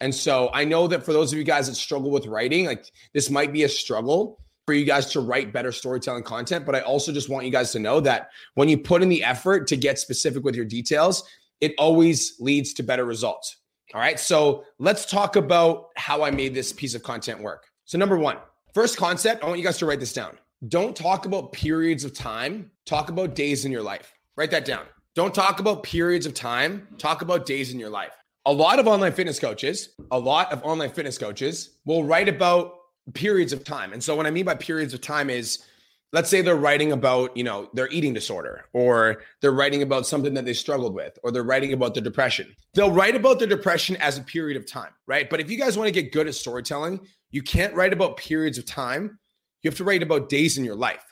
And 0.00 0.14
so 0.14 0.50
I 0.54 0.64
know 0.64 0.86
that 0.86 1.04
for 1.04 1.12
those 1.12 1.32
of 1.32 1.38
you 1.38 1.44
guys 1.44 1.66
that 1.68 1.74
struggle 1.74 2.10
with 2.10 2.26
writing, 2.26 2.66
like 2.66 2.86
this 3.12 3.28
might 3.28 3.52
be 3.52 3.64
a 3.64 3.68
struggle 3.68 4.40
for 4.66 4.72
you 4.72 4.84
guys 4.84 5.06
to 5.12 5.20
write 5.20 5.52
better 5.52 5.72
storytelling 5.72 6.22
content. 6.22 6.64
But 6.64 6.74
I 6.76 6.80
also 6.80 7.12
just 7.12 7.28
want 7.28 7.44
you 7.44 7.52
guys 7.52 7.72
to 7.72 7.78
know 7.78 8.00
that 8.00 8.30
when 8.54 8.68
you 8.68 8.78
put 8.78 9.02
in 9.02 9.08
the 9.08 9.24
effort 9.24 9.66
to 9.68 9.76
get 9.76 9.98
specific 9.98 10.44
with 10.44 10.54
your 10.54 10.64
details, 10.64 11.24
it 11.60 11.74
always 11.76 12.36
leads 12.40 12.72
to 12.74 12.82
better 12.82 13.04
results. 13.04 13.56
All 13.94 14.00
right. 14.00 14.18
So 14.20 14.64
let's 14.78 15.04
talk 15.04 15.36
about 15.36 15.88
how 15.96 16.22
I 16.22 16.30
made 16.30 16.54
this 16.54 16.72
piece 16.72 16.94
of 16.94 17.02
content 17.02 17.40
work. 17.40 17.66
So, 17.84 17.98
number 17.98 18.16
one, 18.16 18.36
first 18.72 18.96
concept, 18.96 19.42
I 19.42 19.46
want 19.46 19.58
you 19.58 19.64
guys 19.64 19.78
to 19.78 19.86
write 19.86 20.00
this 20.00 20.12
down. 20.12 20.38
Don't 20.68 20.94
talk 20.94 21.26
about 21.26 21.52
periods 21.52 22.04
of 22.04 22.14
time, 22.14 22.70
talk 22.86 23.08
about 23.08 23.34
days 23.34 23.64
in 23.64 23.72
your 23.72 23.82
life. 23.82 24.12
Write 24.36 24.50
that 24.52 24.64
down. 24.64 24.84
Don't 25.16 25.34
talk 25.34 25.58
about 25.58 25.82
periods 25.82 26.24
of 26.24 26.34
time, 26.34 26.86
talk 26.98 27.22
about 27.22 27.46
days 27.46 27.72
in 27.72 27.80
your 27.80 27.90
life. 27.90 28.12
A 28.46 28.52
lot 28.52 28.78
of 28.78 28.86
online 28.86 29.12
fitness 29.12 29.38
coaches, 29.40 29.90
a 30.12 30.18
lot 30.18 30.52
of 30.52 30.62
online 30.64 30.90
fitness 30.90 31.18
coaches 31.18 31.78
will 31.84 32.04
write 32.04 32.28
about 32.28 32.74
periods 33.14 33.52
of 33.52 33.64
time. 33.64 33.92
And 33.92 34.02
so 34.02 34.14
what 34.14 34.26
I 34.26 34.30
mean 34.30 34.44
by 34.44 34.54
periods 34.54 34.94
of 34.94 35.00
time 35.00 35.30
is 35.30 35.64
let's 36.12 36.28
say 36.28 36.42
they're 36.42 36.56
writing 36.56 36.92
about, 36.92 37.36
you 37.36 37.44
know, 37.44 37.70
their 37.72 37.88
eating 37.88 38.12
disorder 38.12 38.64
or 38.72 39.22
they're 39.40 39.52
writing 39.52 39.82
about 39.82 40.06
something 40.06 40.34
that 40.34 40.44
they 40.44 40.52
struggled 40.52 40.94
with 40.94 41.18
or 41.22 41.30
they're 41.30 41.44
writing 41.44 41.72
about 41.72 41.94
their 41.94 42.02
depression. 42.02 42.54
They'll 42.74 42.90
write 42.90 43.14
about 43.14 43.38
their 43.38 43.48
depression 43.48 43.96
as 43.96 44.18
a 44.18 44.22
period 44.22 44.56
of 44.56 44.66
time, 44.66 44.90
right? 45.06 45.30
But 45.30 45.40
if 45.40 45.50
you 45.50 45.56
guys 45.56 45.76
want 45.76 45.88
to 45.88 45.92
get 45.92 46.12
good 46.12 46.26
at 46.26 46.34
storytelling, 46.34 47.00
you 47.30 47.42
can't 47.42 47.74
write 47.74 47.92
about 47.92 48.16
periods 48.16 48.58
of 48.58 48.66
time. 48.66 49.18
You 49.62 49.70
have 49.70 49.78
to 49.78 49.84
write 49.84 50.02
about 50.02 50.28
days 50.28 50.58
in 50.58 50.64
your 50.64 50.76
life. 50.76 51.04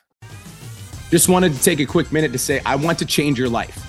Just 1.11 1.29
wanted 1.29 1.53
to 1.53 1.63
take 1.63 1.79
a 1.79 1.85
quick 1.85 2.11
minute 2.11 2.31
to 2.33 2.37
say 2.37 2.61
I 2.65 2.75
want 2.75 2.99
to 2.99 3.05
change 3.05 3.39
your 3.39 3.49
life. 3.49 3.88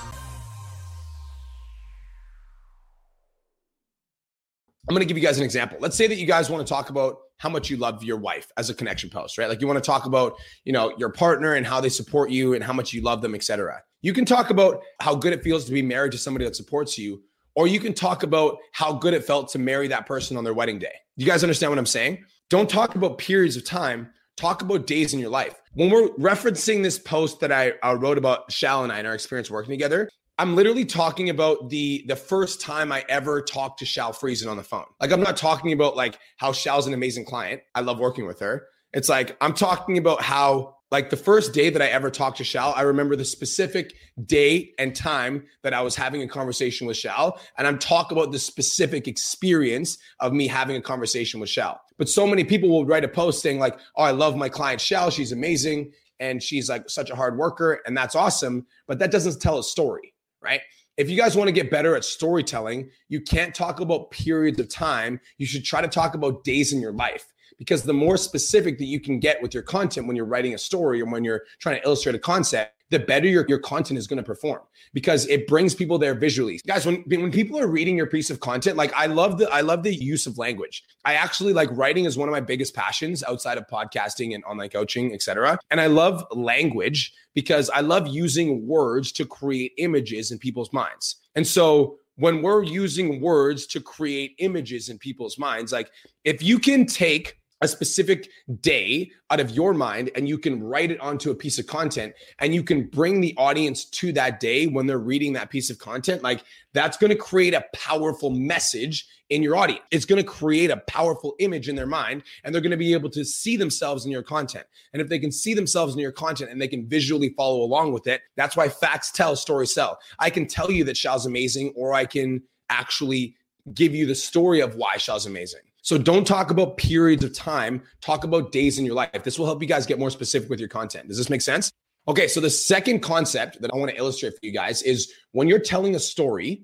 I'm 4.91 4.95
going 4.95 5.07
to 5.07 5.07
give 5.07 5.17
you 5.17 5.23
guys 5.23 5.37
an 5.37 5.45
example. 5.45 5.77
Let's 5.79 5.95
say 5.95 6.05
that 6.07 6.17
you 6.17 6.25
guys 6.25 6.49
want 6.49 6.67
to 6.67 6.69
talk 6.69 6.89
about 6.89 7.19
how 7.37 7.47
much 7.47 7.69
you 7.69 7.77
love 7.77 8.03
your 8.03 8.17
wife 8.17 8.51
as 8.57 8.69
a 8.69 8.73
connection 8.73 9.09
post, 9.09 9.37
right? 9.37 9.47
Like 9.47 9.61
you 9.61 9.67
want 9.67 9.81
to 9.81 9.87
talk 9.87 10.05
about, 10.05 10.35
you 10.65 10.73
know, 10.73 10.93
your 10.97 11.07
partner 11.07 11.53
and 11.53 11.65
how 11.65 11.79
they 11.79 11.87
support 11.87 12.29
you 12.29 12.55
and 12.55 12.61
how 12.61 12.73
much 12.73 12.91
you 12.91 12.99
love 12.99 13.21
them, 13.21 13.33
etc. 13.33 13.81
You 14.01 14.11
can 14.11 14.25
talk 14.25 14.49
about 14.49 14.81
how 14.99 15.15
good 15.15 15.31
it 15.31 15.43
feels 15.43 15.63
to 15.63 15.71
be 15.71 15.81
married 15.81 16.11
to 16.11 16.17
somebody 16.17 16.43
that 16.43 16.57
supports 16.57 16.97
you, 16.97 17.23
or 17.55 17.67
you 17.67 17.79
can 17.79 17.93
talk 17.93 18.23
about 18.23 18.57
how 18.73 18.91
good 18.91 19.13
it 19.13 19.23
felt 19.23 19.47
to 19.53 19.59
marry 19.59 19.87
that 19.87 20.05
person 20.05 20.35
on 20.35 20.43
their 20.43 20.53
wedding 20.53 20.77
day. 20.77 20.95
You 21.15 21.25
guys 21.25 21.41
understand 21.41 21.71
what 21.71 21.79
I'm 21.79 21.85
saying? 21.85 22.25
Don't 22.49 22.69
talk 22.69 22.95
about 22.95 23.17
periods 23.17 23.55
of 23.55 23.63
time. 23.63 24.09
Talk 24.35 24.61
about 24.61 24.87
days 24.87 25.13
in 25.13 25.21
your 25.21 25.29
life. 25.29 25.55
When 25.73 25.89
we're 25.89 26.09
referencing 26.15 26.83
this 26.83 26.99
post 26.99 27.39
that 27.39 27.53
I, 27.53 27.71
I 27.81 27.93
wrote 27.93 28.17
about 28.17 28.51
Shal 28.51 28.83
and 28.83 28.91
I 28.91 28.97
and 28.97 29.07
our 29.07 29.13
experience 29.13 29.49
working 29.49 29.71
together, 29.71 30.09
I'm 30.41 30.55
literally 30.55 30.85
talking 30.85 31.29
about 31.29 31.69
the 31.69 32.03
the 32.07 32.15
first 32.15 32.61
time 32.61 32.91
I 32.91 33.05
ever 33.07 33.43
talked 33.43 33.77
to 33.77 33.85
Shal 33.85 34.11
Friesen 34.11 34.49
on 34.49 34.57
the 34.57 34.63
phone. 34.63 34.85
Like 34.99 35.11
I'm 35.11 35.21
not 35.21 35.37
talking 35.37 35.71
about 35.71 35.95
like 35.95 36.17
how 36.37 36.51
Shal's 36.51 36.87
an 36.87 36.95
amazing 36.95 37.25
client. 37.25 37.61
I 37.75 37.81
love 37.81 37.99
working 37.99 38.25
with 38.25 38.39
her. 38.39 38.65
It's 38.91 39.07
like 39.07 39.37
I'm 39.39 39.53
talking 39.53 39.99
about 39.99 40.23
how 40.23 40.77
like 40.89 41.11
the 41.11 41.15
first 41.15 41.53
day 41.53 41.69
that 41.69 41.79
I 41.79 41.89
ever 41.89 42.09
talked 42.09 42.39
to 42.39 42.43
Shal, 42.43 42.73
I 42.75 42.81
remember 42.81 43.15
the 43.15 43.23
specific 43.23 43.93
day 44.25 44.71
and 44.79 44.95
time 44.95 45.45
that 45.61 45.75
I 45.75 45.81
was 45.81 45.95
having 45.95 46.23
a 46.23 46.27
conversation 46.27 46.87
with 46.87 46.97
Shal. 46.97 47.39
And 47.59 47.67
I'm 47.67 47.77
talking 47.77 48.17
about 48.17 48.31
the 48.31 48.39
specific 48.39 49.07
experience 49.07 49.99
of 50.21 50.33
me 50.33 50.47
having 50.47 50.75
a 50.75 50.81
conversation 50.81 51.39
with 51.39 51.51
Shal. 51.51 51.79
But 51.99 52.09
so 52.09 52.25
many 52.25 52.45
people 52.45 52.67
will 52.67 52.87
write 52.87 53.03
a 53.03 53.07
post 53.07 53.43
saying, 53.43 53.59
like, 53.59 53.77
oh, 53.95 54.01
I 54.01 54.11
love 54.11 54.35
my 54.35 54.49
client 54.49 54.81
Shal. 54.81 55.11
She's 55.11 55.31
amazing. 55.31 55.91
And 56.19 56.41
she's 56.41 56.67
like 56.67 56.89
such 56.89 57.11
a 57.11 57.15
hard 57.15 57.37
worker. 57.37 57.79
And 57.85 57.95
that's 57.95 58.15
awesome. 58.15 58.65
But 58.87 58.97
that 58.97 59.11
doesn't 59.11 59.39
tell 59.39 59.59
a 59.59 59.63
story 59.63 60.15
right? 60.41 60.61
If 60.97 61.09
you 61.09 61.17
guys 61.17 61.35
want 61.35 61.47
to 61.47 61.53
get 61.53 61.71
better 61.71 61.95
at 61.95 62.03
storytelling, 62.03 62.89
you 63.07 63.21
can't 63.21 63.55
talk 63.55 63.79
about 63.79 64.11
periods 64.11 64.59
of 64.59 64.69
time. 64.69 65.19
You 65.37 65.45
should 65.45 65.63
try 65.63 65.81
to 65.81 65.87
talk 65.87 66.15
about 66.15 66.43
days 66.43 66.73
in 66.73 66.81
your 66.81 66.91
life 66.91 67.31
because 67.57 67.83
the 67.83 67.93
more 67.93 68.17
specific 68.17 68.77
that 68.79 68.85
you 68.85 68.99
can 68.99 69.19
get 69.19 69.41
with 69.41 69.53
your 69.53 69.63
content 69.63 70.07
when 70.07 70.15
you're 70.15 70.25
writing 70.25 70.53
a 70.53 70.57
story 70.57 71.01
or 71.01 71.05
when 71.05 71.23
you're 71.23 71.43
trying 71.59 71.79
to 71.79 71.87
illustrate 71.87 72.15
a 72.15 72.19
concept, 72.19 72.80
the 72.91 72.99
better 72.99 73.27
your, 73.27 73.45
your 73.47 73.57
content 73.57 73.97
is 73.97 74.05
going 74.05 74.17
to 74.17 74.23
perform 74.23 74.59
because 74.93 75.25
it 75.27 75.47
brings 75.47 75.73
people 75.73 75.97
there 75.97 76.13
visually. 76.13 76.59
Guys, 76.67 76.85
when 76.85 77.03
when 77.07 77.31
people 77.31 77.57
are 77.57 77.67
reading 77.67 77.97
your 77.97 78.05
piece 78.05 78.29
of 78.29 78.39
content, 78.41 78.77
like 78.77 78.93
I 78.93 79.07
love 79.07 79.37
the 79.37 79.49
I 79.49 79.61
love 79.61 79.81
the 79.81 79.95
use 79.95 80.27
of 80.27 80.37
language. 80.37 80.83
I 81.05 81.15
actually 81.15 81.53
like 81.53 81.69
writing 81.71 82.05
is 82.05 82.17
one 82.17 82.27
of 82.27 82.33
my 82.33 82.41
biggest 82.41 82.75
passions 82.75 83.23
outside 83.23 83.57
of 83.57 83.65
podcasting 83.67 84.35
and 84.35 84.43
online 84.43 84.69
coaching, 84.69 85.13
etc. 85.13 85.57
And 85.71 85.81
I 85.81 85.87
love 85.87 86.23
language 86.31 87.13
because 87.33 87.69
I 87.69 87.79
love 87.79 88.07
using 88.07 88.67
words 88.67 89.11
to 89.13 89.25
create 89.25 89.71
images 89.77 90.31
in 90.31 90.37
people's 90.37 90.71
minds. 90.73 91.15
And 91.35 91.47
so 91.47 91.97
when 92.17 92.41
we're 92.41 92.63
using 92.63 93.21
words 93.21 93.65
to 93.67 93.79
create 93.79 94.35
images 94.39 94.89
in 94.89 94.99
people's 94.99 95.39
minds, 95.39 95.71
like 95.71 95.89
if 96.25 96.43
you 96.43 96.59
can 96.59 96.85
take 96.85 97.40
a 97.61 97.67
specific 97.67 98.29
day 98.59 99.11
out 99.29 99.39
of 99.39 99.51
your 99.51 99.73
mind 99.73 100.09
and 100.15 100.27
you 100.27 100.37
can 100.37 100.61
write 100.63 100.91
it 100.91 100.99
onto 100.99 101.29
a 101.29 101.35
piece 101.35 101.59
of 101.59 101.67
content 101.67 102.13
and 102.39 102.55
you 102.55 102.63
can 102.63 102.87
bring 102.87 103.21
the 103.21 103.35
audience 103.37 103.85
to 103.85 104.11
that 104.11 104.39
day 104.39 104.65
when 104.65 104.87
they're 104.87 104.97
reading 104.97 105.33
that 105.33 105.49
piece 105.49 105.69
of 105.69 105.77
content 105.77 106.23
like 106.23 106.43
that's 106.73 106.97
going 106.97 107.11
to 107.11 107.15
create 107.15 107.53
a 107.53 107.63
powerful 107.73 108.29
message 108.29 109.07
in 109.29 109.43
your 109.43 109.55
audience. 109.55 109.81
It's 109.91 110.05
going 110.05 110.21
to 110.21 110.27
create 110.27 110.71
a 110.71 110.77
powerful 110.77 111.35
image 111.39 111.69
in 111.69 111.75
their 111.75 111.87
mind 111.87 112.23
and 112.43 112.53
they're 112.53 112.61
going 112.61 112.71
to 112.71 112.77
be 112.77 112.93
able 112.93 113.09
to 113.11 113.23
see 113.23 113.55
themselves 113.55 114.05
in 114.05 114.11
your 114.11 114.23
content. 114.23 114.65
And 114.91 115.01
if 115.01 115.07
they 115.07 115.19
can 115.19 115.31
see 115.31 115.53
themselves 115.53 115.93
in 115.93 115.99
your 115.99 116.11
content 116.11 116.51
and 116.51 116.59
they 116.59 116.67
can 116.67 116.87
visually 116.87 117.29
follow 117.37 117.61
along 117.61 117.93
with 117.93 118.07
it 118.07 118.21
that's 118.35 118.55
why 118.55 118.69
facts 118.69 119.11
tell 119.11 119.35
stories 119.35 119.73
sell. 119.73 119.99
I 120.19 120.29
can 120.29 120.47
tell 120.47 120.71
you 120.71 120.83
that 120.85 120.97
Shaw's 120.97 121.25
amazing 121.25 121.73
or 121.75 121.93
i 121.93 122.05
can 122.05 122.41
actually 122.69 123.35
give 123.73 123.93
you 123.93 124.05
the 124.05 124.15
story 124.15 124.61
of 124.61 124.75
why 124.75 124.97
Shaw's 124.97 125.25
amazing 125.25 125.61
so 125.81 125.97
don't 125.97 126.25
talk 126.25 126.51
about 126.51 126.77
periods 126.77 127.23
of 127.23 127.35
time, 127.35 127.81
talk 128.01 128.23
about 128.23 128.51
days 128.51 128.77
in 128.77 128.85
your 128.85 128.95
life. 128.95 129.23
This 129.23 129.39
will 129.39 129.47
help 129.47 129.61
you 129.61 129.67
guys 129.67 129.85
get 129.85 129.99
more 129.99 130.11
specific 130.11 130.49
with 130.49 130.59
your 130.59 130.69
content. 130.69 131.07
Does 131.07 131.17
this 131.17 131.29
make 131.29 131.41
sense? 131.41 131.71
Okay, 132.07 132.27
so 132.27 132.39
the 132.39 132.49
second 132.49 133.01
concept 133.01 133.61
that 133.61 133.71
I 133.73 133.77
want 133.77 133.91
to 133.91 133.97
illustrate 133.97 134.31
for 134.31 134.39
you 134.41 134.51
guys 134.51 134.81
is 134.83 135.13
when 135.31 135.47
you're 135.47 135.59
telling 135.59 135.95
a 135.95 135.99
story, 135.99 136.63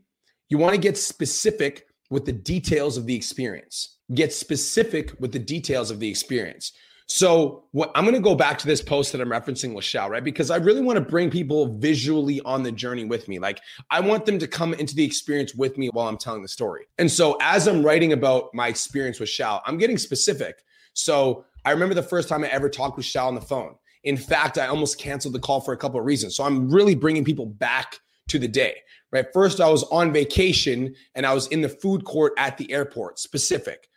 you 0.50 0.58
want 0.58 0.74
to 0.74 0.80
get 0.80 0.98
specific 0.98 1.86
with 2.10 2.26
the 2.26 2.32
details 2.32 2.98
of 2.98 3.06
the 3.06 3.16
experience. 3.16 3.98
Get 4.14 4.34
specific 4.34 5.14
with 5.20 5.32
the 5.32 5.40
details 5.40 5.92
of 5.92 6.00
the 6.00 6.10
experience. 6.10 6.72
So 7.10 7.64
what 7.72 7.90
I'm 7.96 8.04
going 8.04 8.16
to 8.16 8.22
go 8.22 8.36
back 8.36 8.58
to 8.60 8.68
this 8.68 8.82
post 8.82 9.14
that 9.14 9.22
I'm 9.22 9.30
referencing 9.30 9.74
with 9.74 9.86
Shao, 9.86 10.10
right? 10.10 10.24
Because 10.24 10.52
I 10.52 10.58
really 10.58 10.82
want 10.82 10.98
to 10.98 11.02
bring 11.02 11.30
people 11.30 11.78
visually 11.78 12.42
on 12.42 12.64
the 12.64 12.72
journey 12.72 13.06
with 13.06 13.30
me. 13.30 13.40
Like 13.40 13.62
I 13.90 14.02
want 14.02 14.26
them 14.26 14.38
to 14.40 14.48
come 14.48 14.74
into 14.74 14.94
the 14.94 15.06
experience 15.06 15.56
with 15.56 15.78
me 15.78 15.88
while 15.88 16.10
I'm 16.10 16.18
telling 16.18 16.42
the 16.42 16.50
story. 16.50 16.86
And 16.98 17.10
so 17.10 17.38
as 17.42 17.66
I'm 17.68 17.82
writing 17.82 18.12
about 18.12 18.54
my 18.54 18.68
experience 18.68 19.22
with 19.22 19.30
Shao, 19.30 19.62
I'm 19.66 19.78
getting 19.78 19.98
specific. 19.98 20.64
So 20.94 21.46
I 21.64 21.72
remember 21.72 21.96
the 21.96 22.04
first 22.04 22.28
time 22.28 22.44
I 22.44 22.48
ever 22.48 22.70
talked 22.70 22.98
with 22.98 23.06
Shao 23.06 23.28
on 23.28 23.36
the 23.36 23.42
phone. 23.42 23.76
In 24.04 24.18
fact, 24.18 24.58
I 24.58 24.68
almost 24.68 25.00
canceled 25.00 25.34
the 25.34 25.40
call 25.40 25.62
for 25.62 25.74
a 25.74 25.78
couple 25.78 26.00
of 26.00 26.06
reasons. 26.06 26.36
So 26.36 26.44
I'm 26.44 26.70
really 26.70 26.96
bringing 26.96 27.24
people 27.24 27.46
back 27.46 28.00
to 28.28 28.38
the 28.38 28.48
day, 28.50 28.76
right? 29.12 29.26
First, 29.34 29.62
I 29.62 29.70
was 29.70 29.84
on 29.84 30.12
vacation 30.12 30.94
and 31.16 31.26
I 31.26 31.34
was 31.34 31.48
in 31.48 31.62
the 31.62 31.70
food 31.70 32.04
court 32.04 32.34
at 32.38 32.58
the 32.58 32.70
airport, 32.72 33.18
specific. 33.18 33.88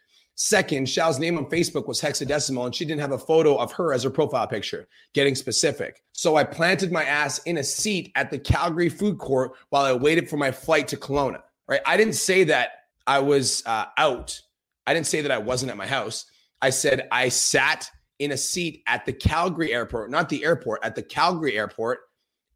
Second, 0.43 0.89
Shao's 0.89 1.19
name 1.19 1.37
on 1.37 1.45
Facebook 1.51 1.87
was 1.87 2.01
hexadecimal 2.01 2.65
and 2.65 2.75
she 2.75 2.87
didn't 2.87 3.03
have 3.03 3.13
a 3.13 3.19
photo 3.19 3.57
of 3.57 3.73
her 3.73 3.93
as 3.93 4.05
her 4.05 4.09
profile 4.09 4.47
picture, 4.47 4.89
getting 5.13 5.35
specific. 5.35 6.03
So 6.13 6.37
I 6.37 6.45
planted 6.45 6.91
my 6.91 7.05
ass 7.05 7.41
in 7.41 7.59
a 7.59 7.63
seat 7.63 8.11
at 8.15 8.31
the 8.31 8.39
Calgary 8.39 8.89
food 8.89 9.19
court 9.19 9.53
while 9.69 9.85
I 9.85 9.93
waited 9.93 10.31
for 10.31 10.39
my 10.39 10.51
flight 10.51 10.89
to 10.89 10.97
Kelowna, 10.97 11.43
right? 11.69 11.83
I 11.85 11.99
didn't 11.99 12.15
say 12.15 12.45
that 12.45 12.71
I 13.07 13.19
was 13.19 13.63
uh, 13.67 13.85
out. 13.99 14.41
I 14.87 14.95
didn't 14.95 15.09
say 15.09 15.21
that 15.21 15.31
I 15.31 15.37
wasn't 15.37 15.73
at 15.73 15.77
my 15.77 15.87
house. 15.87 16.25
I 16.63 16.71
said 16.71 17.07
I 17.13 17.29
sat 17.29 17.91
in 18.19 18.33
a 18.33 18.37
seat 18.39 18.83
at 18.87 19.05
the 19.05 19.13
Calgary 19.13 19.75
airport, 19.75 20.11
not 20.11 20.31
the 20.31 20.43
airport, 20.43 20.83
at 20.83 20.95
the 20.95 21.03
Calgary 21.03 21.59
airport 21.59 21.99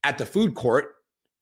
at 0.05 0.17
the 0.17 0.25
food 0.25 0.55
court, 0.55 0.95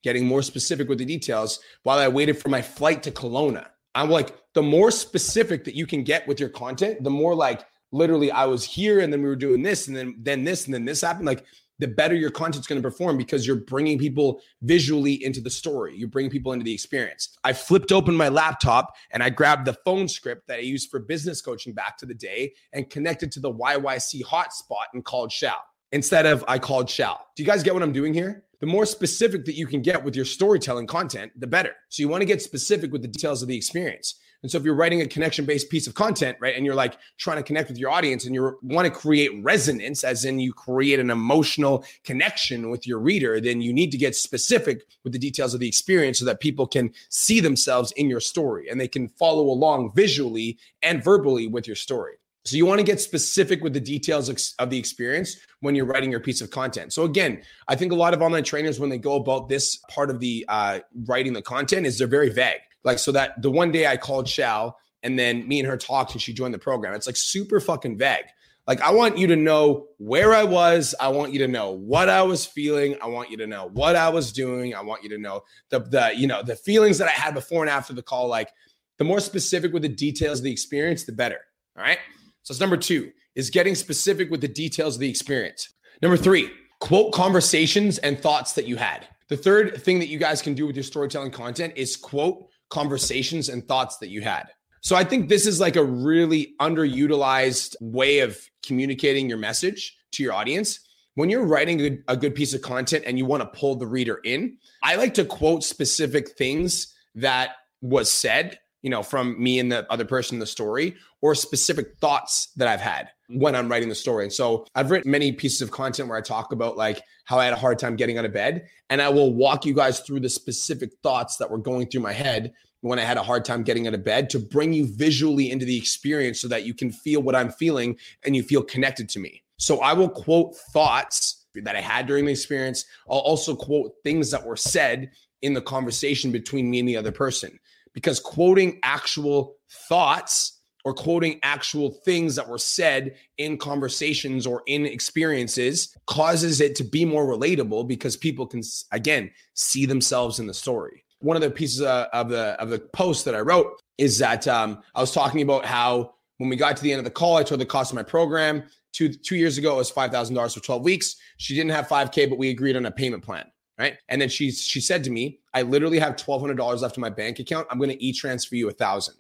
getting 0.03 0.27
more 0.27 0.43
specific 0.43 0.89
with 0.89 0.99
the 0.99 1.05
details 1.05 1.61
while 1.85 2.01
I 2.01 2.09
waited 2.09 2.37
for 2.37 2.49
my 2.49 2.63
flight 2.63 3.05
to 3.05 3.13
Kelowna. 3.13 3.67
I'm 3.95 4.11
like, 4.11 4.35
the 4.55 4.63
more 4.63 4.91
specific 4.91 5.65
that 5.65 5.75
you 5.75 5.87
can 5.87 6.03
get 6.03 6.27
with 6.27 6.41
your 6.41 6.49
content, 6.49 7.03
the 7.03 7.11
more 7.11 7.35
like 7.35 7.65
literally 7.91 8.31
I 8.31 8.47
was 8.47 8.65
here 8.65 9.01
and 9.01 9.13
then 9.13 9.23
we 9.23 9.29
were 9.29 9.37
doing 9.37 9.63
this 9.63 9.89
and 9.89 9.97
then 9.97 10.17
then 10.19 10.45
this 10.45 10.65
and 10.65 10.75
then 10.75 10.85
this 10.85 11.03
happened. 11.03 11.27
Like 11.27 11.45
the 11.79 11.89
better 11.89 12.15
your 12.15 12.31
content's 12.31 12.67
going 12.67 12.81
to 12.81 12.89
perform 12.89 13.19
because 13.19 13.47
you're 13.47 13.57
bringing 13.57 13.99
people 13.99 14.41
visually 14.63 15.25
into 15.25 15.41
the 15.41 15.51
story. 15.51 15.97
You're 15.97 16.09
bringing 16.09 16.31
people 16.31 16.53
into 16.53 16.65
the 16.65 16.73
experience. 16.73 17.37
I 17.45 17.53
flipped 17.53 17.93
open 17.93 18.15
my 18.15 18.29
laptop 18.29 18.95
and 19.11 19.23
I 19.23 19.31
grabbed 19.31 19.67
the 19.67 19.77
phone 19.85 20.07
script 20.09 20.47
that 20.47 20.59
I 20.59 20.63
used 20.63 20.91
for 20.91 21.01
business 21.01 21.43
coaching 21.43 21.73
back 21.73 21.99
to 21.99 22.07
the 22.07 22.15
day 22.15 22.55
and 22.73 22.89
connected 22.89 23.33
to 23.33 23.41
the 23.41 23.53
YYC 23.53 24.23
hotspot 24.23 24.87
and 24.95 25.05
called 25.05 25.33
Shao 25.33 25.57
instead 25.93 26.27
of 26.27 26.45
I 26.49 26.59
called 26.59 26.91
Shao. 26.91 27.21
Do 27.37 27.43
you 27.43 27.47
guys 27.47 27.63
get 27.63 27.75
what 27.75 27.83
I'm 27.83 27.93
doing 27.93 28.15
here? 28.15 28.45
the 28.63 28.67
more 28.67 28.87
specific 28.87 29.45
that 29.45 29.57
you 29.57 29.67
can 29.67 29.83
get 29.83 30.05
with 30.05 30.15
your 30.15 30.25
storytelling 30.25 30.87
content, 30.87 31.33
the 31.37 31.49
better. 31.49 31.75
So 31.89 32.01
you 32.01 32.09
want 32.09 32.21
to 32.21 32.27
get 32.27 32.41
specific 32.41 32.93
with 32.93 33.03
the 33.03 33.09
details 33.09 33.43
of 33.43 33.49
the 33.49 33.57
experience. 33.57 34.15
And 34.41 34.51
so 34.53 34.57
if 34.57 34.63
you're 34.63 34.77
writing 34.77 35.01
a 35.01 35.07
connection 35.07 35.45
based 35.45 35.69
piece 35.69 35.89
of 35.89 35.95
content, 35.95 36.37
right, 36.41 36.55
and 36.55 36.65
you're 36.65 36.77
like 36.77 36.97
trying 37.19 37.39
to 37.39 37.43
connect 37.43 37.69
with 37.69 37.79
your 37.79 37.91
audience 37.91 38.25
and 38.25 38.37
you 38.37 38.57
want 38.63 38.87
to 38.87 38.91
create 38.93 39.31
resonance, 39.43 40.05
as 40.05 40.25
in 40.25 40.39
you 40.39 40.53
create 40.53 41.01
an 41.01 41.11
emotional 41.11 41.85
connection 42.05 42.71
with 42.71 42.87
your 42.87 43.01
reader, 43.01 43.41
then 43.41 43.61
you 43.61 43.73
need 43.73 43.91
to 43.91 43.99
get 43.99 44.15
specific 44.15 44.85
with 45.03 45.13
the 45.13 45.19
details 45.19 45.55
of 45.55 45.61
the 45.61 45.67
experience 45.67 46.21
so 46.21 46.25
that 46.25 46.39
people 46.39 46.69
can 46.69 46.93
see 47.09 47.41
themselves 47.41 47.91
in 47.93 48.09
your 48.09 48.21
story 48.21 48.69
and 48.69 48.81
they 48.81 48.87
can 48.87 49.09
follow 49.09 49.43
along 49.43 49.93
visually 49.93 50.57
and 50.85 51.03
verbally 51.03 51.49
with 51.49 51.67
your 51.67 51.77
story. 51.77 52.15
So 52.45 52.57
you 52.57 52.67
want 52.67 52.81
to 52.81 52.85
get 52.85 53.01
specific 53.01 53.63
with 53.63 53.73
the 53.73 53.81
details 53.81 54.55
of 54.59 54.71
the 54.71 54.79
experience 54.79 55.37
when 55.61 55.75
you're 55.75 55.85
writing 55.85 56.11
your 56.11 56.21
piece 56.21 56.41
of 56.41 56.51
content. 56.51 56.93
So 56.93 57.05
again, 57.05 57.41
I 57.69 57.77
think 57.77 57.93
a 57.93 57.95
lot 57.95 58.15
of 58.15 58.23
online 58.23 58.43
trainers 58.43 58.81
when 58.81 58.91
they 58.91 58.99
go 58.99 59.15
about 59.15 59.49
this 59.49 59.77
part 59.89 60.11
of 60.11 60.19
the 60.19 60.45
uh, 60.49 60.81
writing 61.07 61.35
the 61.35 61.43
content 61.43 61.87
is 61.87 61.99
they're 61.99 62.09
very 62.09 62.31
vague. 62.31 62.61
Like 62.85 62.99
so 62.99 63.13
that 63.13 63.41
the 63.41 63.51
one 63.51 63.71
day 63.71 63.87
I 63.87 63.97
called 63.97 64.29
Shao 64.29 64.75
and 65.05 65.17
then 65.19 65.47
me 65.47 65.61
and 65.61 65.69
her 65.69 65.77
talked 65.77 66.13
and 66.13 66.23
she 66.23 66.33
joined 66.33 66.53
the 66.53 66.59
program. 66.59 66.95
It's 66.95 67.07
like 67.07 67.17
super 67.17 67.61
fucking 67.61 67.97
vague. 67.97 68.25
Like 68.67 68.81
I 68.81 68.91
want 68.91 69.19
you 69.19 69.29
to 69.29 69.37
know 69.37 69.89
where 69.99 70.33
I 70.33 70.45
was. 70.45 70.95
I 71.01 71.09
want 71.09 71.33
you 71.33 71.41
to 71.41 71.49
know 71.49 71.71
what 71.71 72.09
I 72.09 72.23
was 72.23 72.47
feeling. 72.47 72.97
I 73.03 73.07
want 73.07 73.31
you 73.31 73.37
to 73.39 73.47
know 73.47 73.71
what 73.73 73.97
I 73.97 74.09
was 74.09 74.33
doing. 74.33 74.75
I 74.75 74.83
want 74.83 75.03
you 75.03 75.09
to 75.11 75.19
know 75.19 75.43
the 75.71 75.81
the 75.81 76.13
you 76.15 76.29
know 76.29 76.43
the 76.43 76.55
feelings 76.55 76.99
that 76.99 77.09
I 77.09 77.13
had 77.13 77.35
before 77.35 77.63
and 77.63 77.71
after 77.71 77.93
the 77.93 78.03
call. 78.03 78.29
Like 78.29 78.51
the 78.99 79.05
more 79.05 79.19
specific 79.19 79.73
with 79.73 79.83
the 79.83 79.89
details 79.89 80.39
of 80.39 80.45
the 80.45 80.53
experience, 80.53 81.05
the 81.05 81.13
better. 81.13 81.41
All 81.77 81.83
right. 81.83 81.99
So 82.43 82.53
it's 82.53 82.61
number 82.61 82.77
two 82.77 83.13
is 83.35 83.51
getting 83.51 83.75
specific 83.75 84.31
with 84.31 84.41
the 84.41 84.49
details 84.49 84.97
of 84.97 85.01
the 85.01 85.09
experience. 85.09 85.73
Number 86.03 86.17
three, 86.17 86.51
quote 86.81 87.13
conversations 87.13 87.99
and 87.99 88.19
thoughts 88.19 88.53
that 88.55 88.67
you 88.67 88.77
had. 88.77 89.07
The 89.29 89.37
third 89.37 89.83
thing 89.83 89.99
that 90.01 90.09
you 90.09 90.19
guys 90.19 90.43
can 90.43 90.55
do 90.55 90.67
with 90.67 90.77
your 90.77 90.83
storytelling 90.83 91.31
content 91.31 91.73
is 91.77 91.97
quote 91.97 92.49
conversations 92.69 93.49
and 93.49 93.67
thoughts 93.67 93.99
that 93.99 94.09
you 94.09 94.21
had. 94.21 94.49
So 94.81 94.97
I 94.97 95.05
think 95.05 95.29
this 95.29 95.47
is 95.47 95.61
like 95.61 95.77
a 95.77 95.85
really 95.85 96.55
underutilized 96.61 97.77
way 97.81 98.19
of 98.19 98.39
communicating 98.65 99.29
your 99.29 99.39
message 99.39 99.97
to 100.13 100.23
your 100.23 100.33
audience. 100.33 100.81
When 101.15 101.31
you're 101.31 101.47
writing 101.47 102.03
a 102.09 102.17
good, 102.17 102.35
piece 102.35 102.53
of 102.53 102.63
content 102.63 103.05
and 103.07 103.17
you 103.17 103.25
want 103.25 103.43
to 103.43 103.59
pull 103.59 103.77
the 103.77 103.87
reader 103.87 104.21
in, 104.25 104.57
I 104.83 104.97
like 104.97 105.15
to 105.15 105.25
quote 105.25 105.63
specific 105.63 106.31
things 106.31 106.93
that 107.15 107.51
was 107.81 108.11
said 108.11 108.59
you 108.83 108.91
know, 108.91 109.03
from 109.03 109.41
me 109.43 109.59
and 109.59 109.71
the 109.71 109.91
other 109.91 110.05
person 110.05 110.37
in 110.37 110.41
the 110.41 110.47
story 110.47 110.97
or 111.21 111.35
specific 111.35 111.97
thoughts 112.01 112.49
that 112.57 112.69
I've 112.69 112.81
had 112.81 113.07
mm-hmm. 113.31 113.41
when 113.41 113.55
I'm 113.55 113.69
writing 113.69 113.89
the 113.89 113.95
story. 113.95 114.25
And 114.25 114.33
so 114.33 114.67
I've 114.75 114.91
written 114.91 115.11
many 115.11 115.33
pieces 115.33 115.63
of 115.63 115.71
content 115.71 116.09
where 116.09 116.19
I 116.19 116.21
talk 116.21 116.53
about 116.53 116.77
like 116.77 117.01
how 117.25 117.39
I 117.39 117.45
had 117.45 117.55
a 117.55 117.59
hard 117.59 117.79
time 117.79 117.97
getting 117.97 118.19
out 118.19 118.25
of 118.25 118.33
bed. 118.33 118.67
And 118.91 119.01
I 119.01 119.09
will 119.09 119.33
walk 119.33 119.65
you 119.65 119.73
guys 119.73 120.01
through 120.01 120.21
the 120.21 120.29
specific 120.29 120.91
thoughts 121.03 121.37
that 121.37 121.51
were 121.51 121.59
going 121.59 121.89
through 121.89 122.03
my 122.03 122.13
head 122.13 122.53
when 122.81 122.99
I 122.99 123.03
had 123.03 123.17
a 123.17 123.23
hard 123.23 123.45
time 123.45 123.63
getting 123.63 123.87
out 123.87 123.95
of 123.95 124.05
bed 124.05 124.29
to 124.31 124.41
bring 124.41 124.73
you 124.73 124.87
visually 124.87 125.51
into 125.53 125.65
the 125.65 125.79
experience 125.79 126.41
so 126.41 126.49
that 126.49 126.65
you 126.65 126.75
can 126.75 126.91
feel 126.91 127.23
what 127.23 127.37
I'm 127.37 127.51
feeling 127.51 127.97
and 128.25 128.35
you 128.35 128.43
feel 128.43 128.63
connected 128.63 129.09
to 129.11 129.21
me. 129.21 129.43
So 129.57 129.79
I 129.79 129.93
will 129.93 130.09
quote 130.09 130.57
thoughts 130.73 131.47
that 131.55 131.77
I 131.77 131.81
had 131.81 132.07
during 132.09 132.25
the 132.25 132.33
experience. 132.33 132.85
I'll 133.09 133.19
also 133.19 133.55
quote 133.55 133.93
things 134.03 134.33
that 134.33 134.45
were 134.45 134.57
said 134.57 135.13
in 135.43 135.55
the 135.55 135.61
conversation 135.61 136.33
between 136.33 136.71
me 136.71 136.81
and 136.81 136.89
the 136.89 136.97
other 136.97 137.13
person 137.13 137.59
because 137.95 138.21
quoting 138.21 138.79
actual 138.83 139.57
thoughts 139.89 140.61
or 140.85 140.93
quoting 140.93 141.39
actual 141.43 141.91
things 142.05 142.35
that 142.35 142.49
were 142.49 142.59
said 142.59 143.15
in 143.39 143.57
conversations 143.57 144.47
or 144.47 144.63
in 144.67 144.85
experiences 144.85 145.97
causes 146.07 146.61
it 146.61 146.75
to 146.77 146.85
be 146.85 147.05
more 147.05 147.27
relatable 147.27 147.87
because 147.87 148.17
people 148.17 148.47
can 148.47 148.63
again 148.91 149.31
see 149.55 149.87
themselves 149.87 150.41
in 150.41 150.47
the 150.47 150.55
story. 150.55 151.05
One 151.21 151.37
of 151.37 151.43
the 151.43 151.51
pieces 151.51 151.83
of 151.83 152.29
the 152.29 152.61
of 152.61 152.71
the 152.71 152.81
post 152.81 153.25
that 153.27 153.35
i 153.35 153.41
wrote 153.41 153.81
is 153.99 154.19
that 154.19 154.49
um, 154.49 154.83
i 154.95 155.01
was 155.01 155.13
talking 155.13 155.43
about 155.43 155.65
how 155.65 156.15
when 156.39 156.51
we 156.51 156.57
got 156.57 156.77
to 156.77 156.83
the 156.83 156.91
end 156.91 156.99
of 156.99 157.05
the 157.05 157.11
call 157.11 157.37
i 157.37 157.43
told 157.43 157.61
the 157.61 157.67
cost 157.67 157.93
of 157.93 157.97
my 157.97 158.03
program. 158.03 158.65
Two 158.93 159.09
two 159.13 159.37
years 159.37 159.57
ago 159.57 159.75
it 159.75 159.77
was 159.77 159.91
$5000 159.91 160.55
for 160.55 160.61
12 160.61 160.83
weeks. 160.83 161.17
She 161.37 161.55
didn't 161.55 161.71
have 161.71 161.87
5k 161.87 162.29
but 162.29 162.39
we 162.39 162.51
agreed 162.51 162.77
on 162.77 162.87
a 162.87 162.91
payment 162.91 163.23
plan 163.23 163.52
right? 163.79 163.97
And 164.09 164.21
then 164.21 164.29
she 164.29 164.51
she 164.51 164.81
said 164.81 165.05
to 165.05 165.11
me, 165.11 165.41
"I 165.55 165.63
literally 165.63 165.99
have 165.99 166.17
twelve 166.17 166.41
hundred 166.41 166.57
dollars 166.57 166.83
left 166.83 166.97
in 166.97 167.01
my 167.01 167.11
bank 167.11 167.39
account. 167.39 167.67
I'm 167.71 167.79
going 167.79 167.91
to 167.91 168.05
e-transfer 168.05 168.57
you 168.57 168.69
a 168.69 168.73
thousand. 168.73 169.15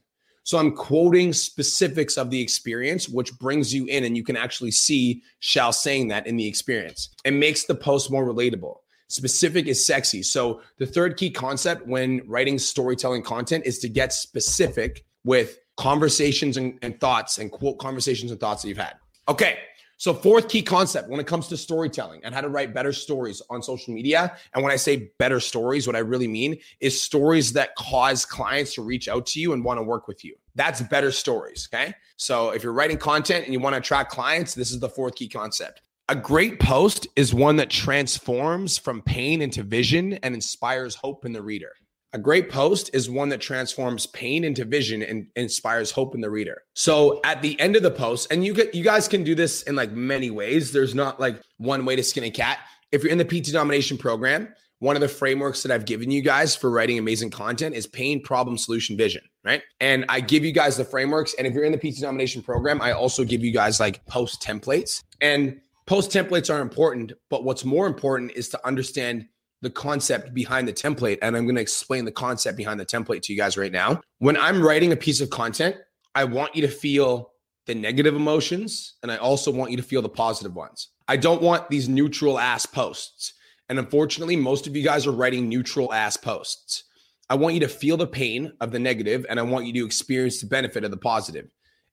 So 0.44 0.58
I'm 0.58 0.74
quoting 0.74 1.32
specifics 1.32 2.18
of 2.18 2.30
the 2.30 2.40
experience, 2.40 3.08
which 3.08 3.36
brings 3.38 3.72
you 3.72 3.86
in, 3.86 4.04
and 4.04 4.16
you 4.16 4.24
can 4.24 4.36
actually 4.36 4.72
see 4.72 5.22
Shao 5.38 5.70
saying 5.70 6.08
that 6.08 6.26
in 6.26 6.36
the 6.36 6.46
experience. 6.46 7.10
It 7.24 7.32
makes 7.32 7.64
the 7.64 7.76
post 7.76 8.10
more 8.10 8.24
relatable. 8.24 8.78
Specific 9.08 9.66
is 9.66 9.84
sexy. 9.84 10.22
So 10.22 10.62
the 10.78 10.86
third 10.86 11.16
key 11.16 11.30
concept 11.30 11.86
when 11.86 12.22
writing 12.26 12.58
storytelling 12.58 13.22
content 13.22 13.66
is 13.66 13.78
to 13.80 13.88
get 13.88 14.12
specific 14.12 15.04
with 15.22 15.58
conversations 15.76 16.56
and, 16.56 16.78
and 16.82 16.98
thoughts 16.98 17.38
and 17.38 17.50
quote 17.50 17.78
conversations 17.78 18.30
and 18.30 18.40
thoughts 18.40 18.62
that 18.62 18.68
you've 18.68 18.78
had. 18.78 18.94
Okay. 19.28 19.58
So, 20.02 20.12
fourth 20.12 20.48
key 20.48 20.62
concept 20.62 21.08
when 21.08 21.20
it 21.20 21.28
comes 21.28 21.46
to 21.46 21.56
storytelling 21.56 22.22
and 22.24 22.34
how 22.34 22.40
to 22.40 22.48
write 22.48 22.74
better 22.74 22.92
stories 22.92 23.40
on 23.48 23.62
social 23.62 23.94
media. 23.94 24.36
And 24.52 24.64
when 24.64 24.72
I 24.72 24.76
say 24.76 25.12
better 25.20 25.38
stories, 25.38 25.86
what 25.86 25.94
I 25.94 26.00
really 26.00 26.26
mean 26.26 26.58
is 26.80 27.00
stories 27.00 27.52
that 27.52 27.76
cause 27.76 28.24
clients 28.24 28.74
to 28.74 28.82
reach 28.82 29.06
out 29.06 29.26
to 29.26 29.40
you 29.40 29.52
and 29.52 29.64
want 29.64 29.78
to 29.78 29.84
work 29.84 30.08
with 30.08 30.24
you. 30.24 30.34
That's 30.56 30.80
better 30.82 31.12
stories. 31.12 31.68
Okay. 31.72 31.94
So, 32.16 32.50
if 32.50 32.64
you're 32.64 32.72
writing 32.72 32.98
content 32.98 33.44
and 33.44 33.52
you 33.52 33.60
want 33.60 33.74
to 33.74 33.78
attract 33.78 34.10
clients, 34.10 34.56
this 34.56 34.72
is 34.72 34.80
the 34.80 34.88
fourth 34.88 35.14
key 35.14 35.28
concept. 35.28 35.82
A 36.08 36.16
great 36.16 36.58
post 36.58 37.06
is 37.14 37.32
one 37.32 37.54
that 37.58 37.70
transforms 37.70 38.78
from 38.78 39.02
pain 39.02 39.40
into 39.40 39.62
vision 39.62 40.14
and 40.24 40.34
inspires 40.34 40.96
hope 40.96 41.24
in 41.24 41.32
the 41.32 41.42
reader. 41.42 41.74
A 42.14 42.18
great 42.18 42.50
post 42.50 42.90
is 42.92 43.08
one 43.08 43.30
that 43.30 43.40
transforms 43.40 44.04
pain 44.06 44.44
into 44.44 44.66
vision 44.66 45.02
and 45.02 45.26
inspires 45.34 45.90
hope 45.90 46.14
in 46.14 46.20
the 46.20 46.28
reader. 46.28 46.62
So 46.74 47.20
at 47.24 47.40
the 47.40 47.58
end 47.58 47.74
of 47.74 47.82
the 47.82 47.90
post, 47.90 48.30
and 48.30 48.44
you 48.44 48.54
you 48.74 48.84
guys 48.84 49.08
can 49.08 49.24
do 49.24 49.34
this 49.34 49.62
in 49.62 49.76
like 49.76 49.92
many 49.92 50.30
ways. 50.30 50.72
There's 50.72 50.94
not 50.94 51.18
like 51.18 51.40
one 51.56 51.86
way 51.86 51.96
to 51.96 52.02
skin 52.02 52.24
a 52.24 52.30
cat. 52.30 52.58
If 52.90 53.02
you're 53.02 53.12
in 53.12 53.18
the 53.18 53.24
PT 53.24 53.50
domination 53.52 53.96
program, 53.96 54.54
one 54.80 54.94
of 54.94 55.00
the 55.00 55.08
frameworks 55.08 55.62
that 55.62 55.72
I've 55.72 55.86
given 55.86 56.10
you 56.10 56.20
guys 56.20 56.54
for 56.54 56.68
writing 56.68 56.98
amazing 56.98 57.30
content 57.30 57.74
is 57.74 57.86
pain, 57.86 58.20
problem, 58.20 58.58
solution, 58.58 58.96
vision, 58.96 59.22
right? 59.44 59.62
And 59.80 60.04
I 60.10 60.20
give 60.20 60.44
you 60.44 60.52
guys 60.52 60.76
the 60.76 60.84
frameworks. 60.84 61.34
And 61.38 61.46
if 61.46 61.54
you're 61.54 61.64
in 61.64 61.72
the 61.72 61.78
PT 61.78 62.00
domination 62.00 62.42
program, 62.42 62.82
I 62.82 62.92
also 62.92 63.24
give 63.24 63.42
you 63.42 63.52
guys 63.52 63.80
like 63.80 64.04
post 64.06 64.42
templates. 64.42 65.02
And 65.22 65.60
post 65.86 66.10
templates 66.10 66.52
are 66.52 66.60
important, 66.60 67.12
but 67.30 67.44
what's 67.44 67.64
more 67.64 67.86
important 67.86 68.32
is 68.32 68.48
to 68.50 68.66
understand 68.66 69.28
the 69.62 69.70
concept 69.70 70.34
behind 70.34 70.68
the 70.68 70.72
template. 70.72 71.18
And 71.22 71.36
I'm 71.36 71.44
going 71.44 71.56
to 71.56 71.62
explain 71.62 72.04
the 72.04 72.12
concept 72.12 72.56
behind 72.56 72.78
the 72.78 72.86
template 72.86 73.22
to 73.22 73.32
you 73.32 73.38
guys 73.38 73.56
right 73.56 73.72
now. 73.72 74.00
When 74.18 74.36
I'm 74.36 74.62
writing 74.62 74.92
a 74.92 74.96
piece 74.96 75.20
of 75.20 75.30
content, 75.30 75.76
I 76.14 76.24
want 76.24 76.54
you 76.54 76.62
to 76.62 76.68
feel 76.68 77.30
the 77.66 77.74
negative 77.74 78.14
emotions 78.14 78.96
and 79.02 79.10
I 79.10 79.16
also 79.16 79.50
want 79.50 79.70
you 79.70 79.76
to 79.76 79.82
feel 79.82 80.02
the 80.02 80.08
positive 80.08 80.54
ones. 80.54 80.88
I 81.08 81.16
don't 81.16 81.42
want 81.42 81.70
these 81.70 81.88
neutral 81.88 82.38
ass 82.38 82.66
posts. 82.66 83.34
And 83.68 83.78
unfortunately, 83.78 84.36
most 84.36 84.66
of 84.66 84.76
you 84.76 84.82
guys 84.82 85.06
are 85.06 85.12
writing 85.12 85.48
neutral 85.48 85.92
ass 85.92 86.16
posts. 86.16 86.84
I 87.30 87.36
want 87.36 87.54
you 87.54 87.60
to 87.60 87.68
feel 87.68 87.96
the 87.96 88.06
pain 88.06 88.52
of 88.60 88.72
the 88.72 88.78
negative 88.78 89.24
and 89.30 89.38
I 89.38 89.42
want 89.42 89.66
you 89.66 89.72
to 89.74 89.86
experience 89.86 90.40
the 90.40 90.48
benefit 90.48 90.84
of 90.84 90.90
the 90.90 90.96
positive. 90.96 91.48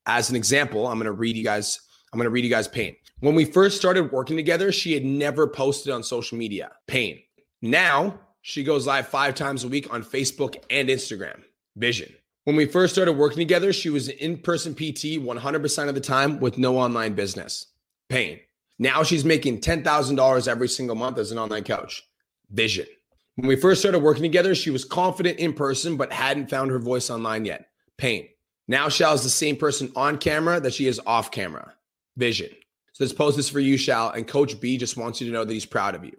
As 0.05 0.29
an 0.29 0.35
example, 0.35 0.87
I'm 0.87 0.97
going 0.97 1.05
to 1.05 1.11
read 1.11 1.37
you 1.37 1.43
guys 1.43 1.79
I'm 2.11 2.17
going 2.17 2.25
to 2.25 2.31
read 2.31 2.43
you 2.43 2.49
guys 2.49 2.67
pain. 2.67 2.95
When 3.19 3.35
we 3.35 3.45
first 3.45 3.77
started 3.77 4.11
working 4.11 4.35
together, 4.35 4.71
she 4.71 4.93
had 4.93 5.05
never 5.05 5.47
posted 5.47 5.93
on 5.93 6.01
social 6.03 6.37
media. 6.37 6.71
Pain. 6.87 7.19
Now 7.61 8.19
she 8.41 8.63
goes 8.63 8.87
live 8.87 9.07
five 9.07 9.35
times 9.35 9.63
a 9.63 9.67
week 9.67 9.93
on 9.93 10.03
Facebook 10.03 10.55
and 10.69 10.89
Instagram. 10.89 11.41
Vision. 11.75 12.13
When 12.45 12.55
we 12.55 12.65
first 12.65 12.93
started 12.93 13.13
working 13.13 13.37
together, 13.37 13.73
she 13.73 13.89
was 13.89 14.07
an 14.07 14.15
in 14.17 14.37
person 14.37 14.73
PT 14.73 15.19
100% 15.19 15.89
of 15.89 15.95
the 15.95 16.01
time 16.01 16.39
with 16.39 16.57
no 16.57 16.77
online 16.77 17.13
business. 17.13 17.67
Pain. 18.07 18.39
Now 18.79 19.03
she's 19.03 19.25
making 19.25 19.59
$10,000 19.59 20.47
every 20.47 20.67
single 20.69 20.95
month 20.95 21.17
as 21.17 21.31
an 21.31 21.37
online 21.37 21.65
coach. 21.65 22.03
Vision. 22.49 22.87
When 23.35 23.47
we 23.47 23.55
first 23.55 23.81
started 23.81 23.99
working 23.99 24.23
together, 24.23 24.55
she 24.55 24.71
was 24.71 24.83
confident 24.83 25.39
in 25.39 25.53
person, 25.53 25.95
but 25.95 26.11
hadn't 26.11 26.49
found 26.49 26.71
her 26.71 26.79
voice 26.79 27.09
online 27.09 27.45
yet. 27.45 27.69
Pain. 27.97 28.27
Now 28.67 28.89
Shal 28.89 29.13
is 29.13 29.23
the 29.23 29.29
same 29.29 29.55
person 29.55 29.91
on 29.95 30.17
camera 30.17 30.59
that 30.59 30.73
she 30.73 30.87
is 30.87 30.99
off 31.05 31.31
camera. 31.31 31.73
Vision. 32.17 32.49
So 32.93 33.03
this 33.03 33.13
post 33.13 33.37
is 33.37 33.49
for 33.49 33.59
you, 33.59 33.77
Shal, 33.77 34.09
and 34.11 34.27
Coach 34.27 34.59
B 34.59 34.77
just 34.77 34.97
wants 34.97 35.21
you 35.21 35.27
to 35.27 35.33
know 35.33 35.45
that 35.45 35.53
he's 35.53 35.65
proud 35.65 35.95
of 35.95 36.03
you. 36.03 36.17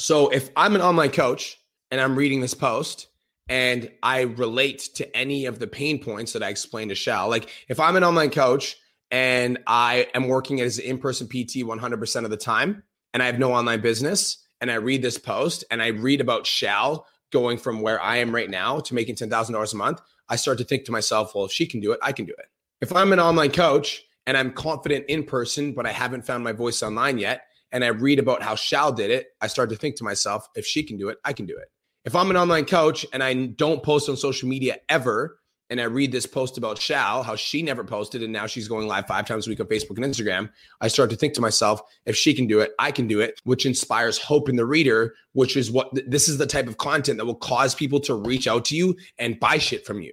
So 0.00 0.28
if 0.30 0.48
I'm 0.56 0.74
an 0.74 0.80
online 0.80 1.10
coach 1.10 1.60
and 1.90 2.00
I'm 2.00 2.16
reading 2.16 2.40
this 2.40 2.54
post 2.54 3.08
and 3.50 3.90
I 4.02 4.22
relate 4.22 4.88
to 4.94 5.14
any 5.14 5.44
of 5.44 5.58
the 5.58 5.66
pain 5.66 6.02
points 6.02 6.32
that 6.32 6.42
I 6.42 6.48
explained 6.48 6.88
to 6.88 6.94
Shal, 6.94 7.28
like 7.28 7.50
if 7.68 7.78
I'm 7.78 7.96
an 7.96 8.04
online 8.04 8.30
coach 8.30 8.78
and 9.10 9.58
I 9.66 10.06
am 10.14 10.26
working 10.26 10.62
as 10.62 10.78
an 10.78 10.86
in-person 10.86 11.26
PT 11.28 11.66
100% 11.66 12.24
of 12.24 12.30
the 12.30 12.38
time 12.38 12.82
and 13.12 13.22
I 13.22 13.26
have 13.26 13.38
no 13.38 13.52
online 13.52 13.82
business 13.82 14.38
and 14.62 14.70
I 14.70 14.76
read 14.76 15.02
this 15.02 15.18
post 15.18 15.64
and 15.70 15.82
I 15.82 15.88
read 15.88 16.22
about 16.22 16.46
Shal 16.46 17.06
going 17.30 17.58
from 17.58 17.82
where 17.82 18.00
I 18.00 18.16
am 18.16 18.34
right 18.34 18.48
now 18.48 18.80
to 18.80 18.94
making 18.94 19.16
$10,000 19.16 19.72
a 19.72 19.76
month, 19.76 20.00
I 20.30 20.36
start 20.36 20.56
to 20.58 20.64
think 20.64 20.86
to 20.86 20.92
myself, 20.92 21.34
well, 21.34 21.44
if 21.44 21.52
she 21.52 21.66
can 21.66 21.80
do 21.80 21.92
it, 21.92 21.98
I 22.02 22.12
can 22.12 22.24
do 22.24 22.34
it. 22.38 22.46
If 22.80 22.96
I'm 22.96 23.12
an 23.12 23.20
online 23.20 23.52
coach 23.52 24.02
and 24.26 24.34
I'm 24.34 24.52
confident 24.52 25.04
in 25.08 25.24
person, 25.24 25.74
but 25.74 25.84
I 25.84 25.92
haven't 25.92 26.24
found 26.24 26.42
my 26.42 26.52
voice 26.52 26.82
online 26.82 27.18
yet, 27.18 27.42
and 27.72 27.84
I 27.84 27.88
read 27.88 28.18
about 28.18 28.42
how 28.42 28.54
Shal 28.54 28.92
did 28.92 29.10
it, 29.10 29.28
I 29.40 29.46
start 29.46 29.70
to 29.70 29.76
think 29.76 29.96
to 29.96 30.04
myself, 30.04 30.48
if 30.54 30.66
she 30.66 30.82
can 30.82 30.96
do 30.96 31.08
it, 31.08 31.18
I 31.24 31.32
can 31.32 31.46
do 31.46 31.56
it. 31.56 31.68
If 32.04 32.16
I'm 32.16 32.30
an 32.30 32.36
online 32.36 32.64
coach 32.64 33.04
and 33.12 33.22
I 33.22 33.34
don't 33.34 33.82
post 33.82 34.08
on 34.08 34.16
social 34.16 34.48
media 34.48 34.78
ever, 34.88 35.38
and 35.70 35.80
I 35.80 35.84
read 35.84 36.10
this 36.10 36.26
post 36.26 36.58
about 36.58 36.80
Shal, 36.80 37.22
how 37.22 37.36
she 37.36 37.62
never 37.62 37.84
posted, 37.84 38.22
and 38.24 38.32
now 38.32 38.46
she's 38.46 38.66
going 38.66 38.88
live 38.88 39.06
five 39.06 39.26
times 39.26 39.46
a 39.46 39.50
week 39.50 39.60
on 39.60 39.66
Facebook 39.66 39.96
and 39.96 40.04
Instagram, 40.04 40.50
I 40.80 40.88
start 40.88 41.10
to 41.10 41.16
think 41.16 41.34
to 41.34 41.40
myself, 41.40 41.80
if 42.06 42.16
she 42.16 42.34
can 42.34 42.48
do 42.48 42.58
it, 42.58 42.72
I 42.80 42.90
can 42.90 43.06
do 43.06 43.20
it, 43.20 43.40
which 43.44 43.64
inspires 43.64 44.18
hope 44.18 44.48
in 44.48 44.56
the 44.56 44.66
reader, 44.66 45.14
which 45.32 45.56
is 45.56 45.70
what 45.70 45.90
this 46.08 46.28
is 46.28 46.38
the 46.38 46.46
type 46.46 46.66
of 46.66 46.78
content 46.78 47.18
that 47.18 47.24
will 47.24 47.36
cause 47.36 47.74
people 47.74 48.00
to 48.00 48.14
reach 48.14 48.48
out 48.48 48.64
to 48.66 48.76
you 48.76 48.96
and 49.18 49.38
buy 49.38 49.58
shit 49.58 49.86
from 49.86 50.02
you 50.02 50.12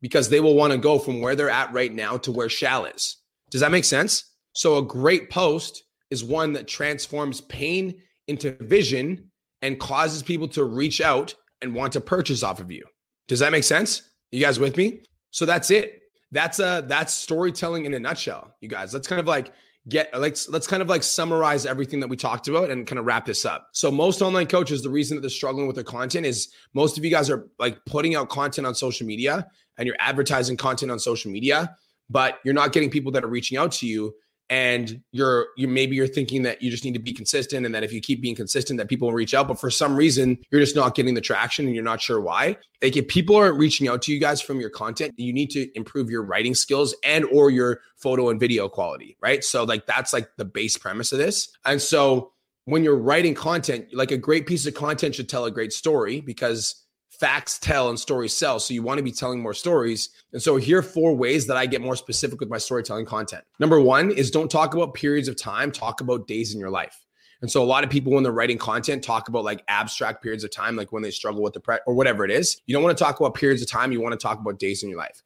because 0.00 0.28
they 0.28 0.40
will 0.40 0.54
want 0.54 0.72
to 0.72 0.78
go 0.78 0.98
from 0.98 1.20
where 1.20 1.34
they're 1.34 1.50
at 1.50 1.72
right 1.72 1.92
now 1.92 2.16
to 2.18 2.30
where 2.30 2.48
Shal 2.48 2.84
is. 2.84 3.16
Does 3.50 3.60
that 3.60 3.72
make 3.72 3.84
sense? 3.84 4.24
So, 4.52 4.78
a 4.78 4.82
great 4.84 5.30
post 5.30 5.82
is 6.12 6.22
one 6.22 6.52
that 6.52 6.68
transforms 6.68 7.40
pain 7.40 7.94
into 8.28 8.52
vision 8.60 9.30
and 9.62 9.80
causes 9.80 10.22
people 10.22 10.46
to 10.46 10.64
reach 10.64 11.00
out 11.00 11.34
and 11.62 11.74
want 11.74 11.94
to 11.94 12.00
purchase 12.02 12.42
off 12.42 12.60
of 12.60 12.70
you. 12.70 12.84
Does 13.28 13.38
that 13.38 13.50
make 13.50 13.64
sense? 13.64 14.02
You 14.30 14.40
guys 14.40 14.60
with 14.60 14.76
me? 14.76 15.00
So 15.30 15.46
that's 15.46 15.70
it. 15.70 16.02
That's 16.30 16.60
uh 16.60 16.82
that's 16.82 17.14
storytelling 17.14 17.86
in 17.86 17.94
a 17.94 17.98
nutshell, 17.98 18.54
you 18.60 18.68
guys. 18.68 18.92
Let's 18.92 19.08
kind 19.08 19.20
of 19.20 19.26
like 19.26 19.52
get 19.88 20.10
let's 20.18 20.50
let's 20.50 20.66
kind 20.66 20.82
of 20.82 20.88
like 20.88 21.02
summarize 21.02 21.64
everything 21.64 22.00
that 22.00 22.08
we 22.08 22.16
talked 22.16 22.46
about 22.46 22.70
and 22.70 22.86
kind 22.86 22.98
of 22.98 23.06
wrap 23.06 23.24
this 23.24 23.46
up. 23.46 23.68
So 23.72 23.90
most 23.90 24.20
online 24.20 24.48
coaches, 24.48 24.82
the 24.82 24.90
reason 24.90 25.16
that 25.16 25.22
they're 25.22 25.30
struggling 25.30 25.66
with 25.66 25.76
their 25.76 25.84
content 25.84 26.26
is 26.26 26.52
most 26.74 26.98
of 26.98 27.04
you 27.06 27.10
guys 27.10 27.30
are 27.30 27.48
like 27.58 27.82
putting 27.86 28.16
out 28.16 28.28
content 28.28 28.66
on 28.66 28.74
social 28.74 29.06
media 29.06 29.46
and 29.78 29.86
you're 29.86 29.96
advertising 29.98 30.58
content 30.58 30.92
on 30.92 30.98
social 30.98 31.30
media, 31.30 31.74
but 32.10 32.38
you're 32.44 32.54
not 32.54 32.72
getting 32.72 32.90
people 32.90 33.12
that 33.12 33.24
are 33.24 33.28
reaching 33.28 33.56
out 33.56 33.72
to 33.72 33.86
you 33.86 34.14
and 34.52 35.00
you're 35.12 35.46
you 35.56 35.66
maybe 35.66 35.96
you're 35.96 36.06
thinking 36.06 36.42
that 36.42 36.60
you 36.60 36.70
just 36.70 36.84
need 36.84 36.92
to 36.92 37.00
be 37.00 37.14
consistent 37.14 37.64
and 37.64 37.74
that 37.74 37.82
if 37.82 37.90
you 37.90 38.02
keep 38.02 38.20
being 38.20 38.34
consistent 38.34 38.76
that 38.76 38.86
people 38.86 39.08
will 39.08 39.14
reach 39.14 39.32
out. 39.32 39.48
But 39.48 39.58
for 39.58 39.70
some 39.70 39.96
reason 39.96 40.36
you're 40.50 40.60
just 40.60 40.76
not 40.76 40.94
getting 40.94 41.14
the 41.14 41.22
traction 41.22 41.64
and 41.64 41.74
you're 41.74 41.82
not 41.82 42.02
sure 42.02 42.20
why. 42.20 42.58
Like 42.82 42.94
if 42.94 43.08
people 43.08 43.34
aren't 43.34 43.56
reaching 43.56 43.88
out 43.88 44.02
to 44.02 44.12
you 44.12 44.20
guys 44.20 44.42
from 44.42 44.60
your 44.60 44.68
content 44.68 45.14
you 45.16 45.32
need 45.32 45.48
to 45.52 45.74
improve 45.74 46.10
your 46.10 46.22
writing 46.22 46.54
skills 46.54 46.94
and 47.02 47.24
or 47.32 47.48
your 47.48 47.80
photo 47.96 48.28
and 48.28 48.38
video 48.38 48.68
quality 48.68 49.16
right? 49.22 49.42
So 49.42 49.64
like 49.64 49.86
that's 49.86 50.12
like 50.12 50.28
the 50.36 50.44
base 50.44 50.76
premise 50.76 51.12
of 51.12 51.18
this. 51.18 51.48
And 51.64 51.80
so 51.80 52.32
when 52.66 52.84
you're 52.84 52.98
writing 52.98 53.34
content 53.34 53.86
like 53.94 54.10
a 54.10 54.18
great 54.18 54.46
piece 54.46 54.66
of 54.66 54.74
content 54.74 55.14
should 55.14 55.30
tell 55.30 55.46
a 55.46 55.50
great 55.50 55.72
story 55.72 56.20
because 56.20 56.81
facts 57.22 57.56
tell 57.56 57.88
and 57.88 58.00
stories 58.00 58.34
sell. 58.34 58.58
So 58.58 58.74
you 58.74 58.82
want 58.82 58.98
to 58.98 59.04
be 59.04 59.12
telling 59.12 59.40
more 59.40 59.54
stories. 59.54 60.08
And 60.32 60.42
so 60.42 60.56
here 60.56 60.80
are 60.80 60.82
four 60.82 61.14
ways 61.14 61.46
that 61.46 61.56
I 61.56 61.66
get 61.66 61.80
more 61.80 61.94
specific 61.94 62.40
with 62.40 62.50
my 62.50 62.58
storytelling 62.58 63.06
content. 63.06 63.44
Number 63.60 63.80
one 63.80 64.10
is 64.10 64.28
don't 64.28 64.50
talk 64.50 64.74
about 64.74 64.94
periods 64.94 65.28
of 65.28 65.36
time, 65.36 65.70
talk 65.70 66.00
about 66.00 66.26
days 66.26 66.52
in 66.52 66.58
your 66.58 66.70
life. 66.70 67.06
And 67.40 67.48
so 67.48 67.62
a 67.62 67.64
lot 67.64 67.84
of 67.84 67.90
people 67.90 68.12
when 68.12 68.24
they're 68.24 68.32
writing 68.32 68.58
content 68.58 69.04
talk 69.04 69.28
about 69.28 69.44
like 69.44 69.62
abstract 69.68 70.20
periods 70.20 70.42
of 70.42 70.50
time, 70.50 70.74
like 70.74 70.90
when 70.90 71.04
they 71.04 71.12
struggle 71.12 71.42
with 71.44 71.52
depression 71.52 71.84
or 71.86 71.94
whatever 71.94 72.24
it 72.24 72.32
is. 72.32 72.60
You 72.66 72.74
don't 72.74 72.82
want 72.82 72.98
to 72.98 73.04
talk 73.04 73.20
about 73.20 73.34
periods 73.34 73.62
of 73.62 73.68
time. 73.68 73.92
You 73.92 74.00
want 74.00 74.18
to 74.18 74.18
talk 74.18 74.40
about 74.40 74.58
days 74.58 74.82
in 74.82 74.88
your 74.88 74.98
life. 74.98 75.22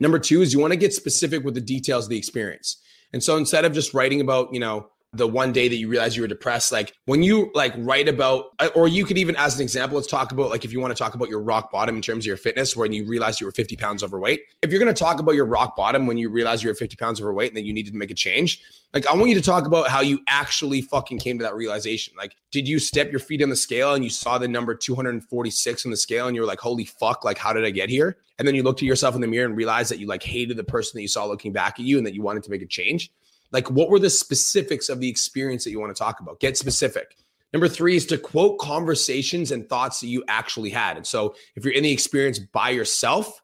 Number 0.00 0.18
two 0.18 0.40
is 0.40 0.54
you 0.54 0.60
want 0.60 0.72
to 0.72 0.78
get 0.78 0.94
specific 0.94 1.44
with 1.44 1.52
the 1.52 1.60
details 1.60 2.06
of 2.06 2.10
the 2.10 2.16
experience. 2.16 2.78
And 3.12 3.22
so 3.22 3.36
instead 3.36 3.66
of 3.66 3.74
just 3.74 3.92
writing 3.92 4.22
about, 4.22 4.48
you 4.54 4.60
know, 4.60 4.88
the 5.16 5.26
one 5.26 5.52
day 5.52 5.68
that 5.68 5.76
you 5.76 5.88
realize 5.88 6.16
you 6.16 6.22
were 6.22 6.28
depressed 6.28 6.72
like 6.72 6.92
when 7.06 7.22
you 7.22 7.50
like 7.54 7.72
write 7.78 8.08
about 8.08 8.46
uh, 8.58 8.68
or 8.74 8.88
you 8.88 9.04
could 9.04 9.16
even 9.16 9.36
as 9.36 9.56
an 9.56 9.62
example 9.62 9.96
let's 9.96 10.08
talk 10.08 10.32
about 10.32 10.50
like 10.50 10.64
if 10.64 10.72
you 10.72 10.80
want 10.80 10.94
to 10.94 11.00
talk 11.00 11.14
about 11.14 11.28
your 11.28 11.40
rock 11.40 11.70
bottom 11.70 11.96
in 11.96 12.02
terms 12.02 12.24
of 12.24 12.26
your 12.26 12.36
fitness 12.36 12.76
when 12.76 12.92
you 12.92 13.06
realized 13.06 13.40
you 13.40 13.46
were 13.46 13.52
50 13.52 13.76
pounds 13.76 14.02
overweight. 14.02 14.42
If 14.62 14.70
you're 14.70 14.80
going 14.80 14.92
to 14.92 14.98
talk 14.98 15.20
about 15.20 15.34
your 15.34 15.46
rock 15.46 15.76
bottom 15.76 16.06
when 16.06 16.18
you 16.18 16.28
realize 16.30 16.62
you 16.62 16.68
were 16.68 16.74
50 16.74 16.96
pounds 16.96 17.20
overweight 17.20 17.50
and 17.50 17.56
that 17.56 17.64
you 17.64 17.72
needed 17.72 17.92
to 17.92 17.98
make 17.98 18.10
a 18.10 18.14
change 18.14 18.62
like 18.92 19.06
i 19.06 19.14
want 19.14 19.28
you 19.28 19.34
to 19.34 19.42
talk 19.42 19.66
about 19.66 19.88
how 19.88 20.00
you 20.00 20.20
actually 20.28 20.80
fucking 20.80 21.18
came 21.18 21.38
to 21.38 21.44
that 21.44 21.54
realization. 21.54 22.14
Like 22.16 22.34
did 22.50 22.66
you 22.66 22.78
step 22.78 23.10
your 23.10 23.20
feet 23.20 23.42
on 23.42 23.50
the 23.50 23.56
scale 23.56 23.94
and 23.94 24.04
you 24.04 24.10
saw 24.10 24.38
the 24.38 24.48
number 24.48 24.74
246 24.74 25.84
on 25.84 25.90
the 25.90 25.96
scale 25.96 26.26
and 26.26 26.34
you 26.34 26.42
were 26.42 26.48
like 26.48 26.60
holy 26.60 26.84
fuck 26.84 27.24
like 27.24 27.38
how 27.38 27.52
did 27.52 27.64
i 27.64 27.70
get 27.70 27.88
here? 27.88 28.16
And 28.38 28.48
then 28.48 28.54
you 28.54 28.62
looked 28.62 28.80
at 28.80 28.86
yourself 28.86 29.14
in 29.14 29.20
the 29.20 29.26
mirror 29.28 29.46
and 29.46 29.56
realized 29.56 29.90
that 29.90 29.98
you 29.98 30.06
like 30.06 30.22
hated 30.22 30.56
the 30.56 30.64
person 30.64 30.98
that 30.98 31.02
you 31.02 31.08
saw 31.08 31.24
looking 31.26 31.52
back 31.52 31.78
at 31.78 31.86
you 31.86 31.98
and 31.98 32.06
that 32.06 32.14
you 32.14 32.22
wanted 32.22 32.42
to 32.44 32.50
make 32.50 32.62
a 32.62 32.66
change 32.66 33.10
like, 33.54 33.70
what 33.70 33.88
were 33.88 34.00
the 34.00 34.10
specifics 34.10 34.88
of 34.88 34.98
the 35.00 35.08
experience 35.08 35.62
that 35.62 35.70
you 35.70 35.78
want 35.78 35.94
to 35.94 35.98
talk 35.98 36.18
about? 36.18 36.40
Get 36.40 36.58
specific. 36.58 37.16
Number 37.52 37.68
three 37.68 37.94
is 37.94 38.04
to 38.06 38.18
quote 38.18 38.58
conversations 38.58 39.52
and 39.52 39.68
thoughts 39.68 40.00
that 40.00 40.08
you 40.08 40.24
actually 40.26 40.70
had. 40.70 40.96
And 40.96 41.06
so, 41.06 41.36
if 41.54 41.64
you're 41.64 41.72
in 41.72 41.84
the 41.84 41.92
experience 41.92 42.40
by 42.40 42.70
yourself 42.70 43.40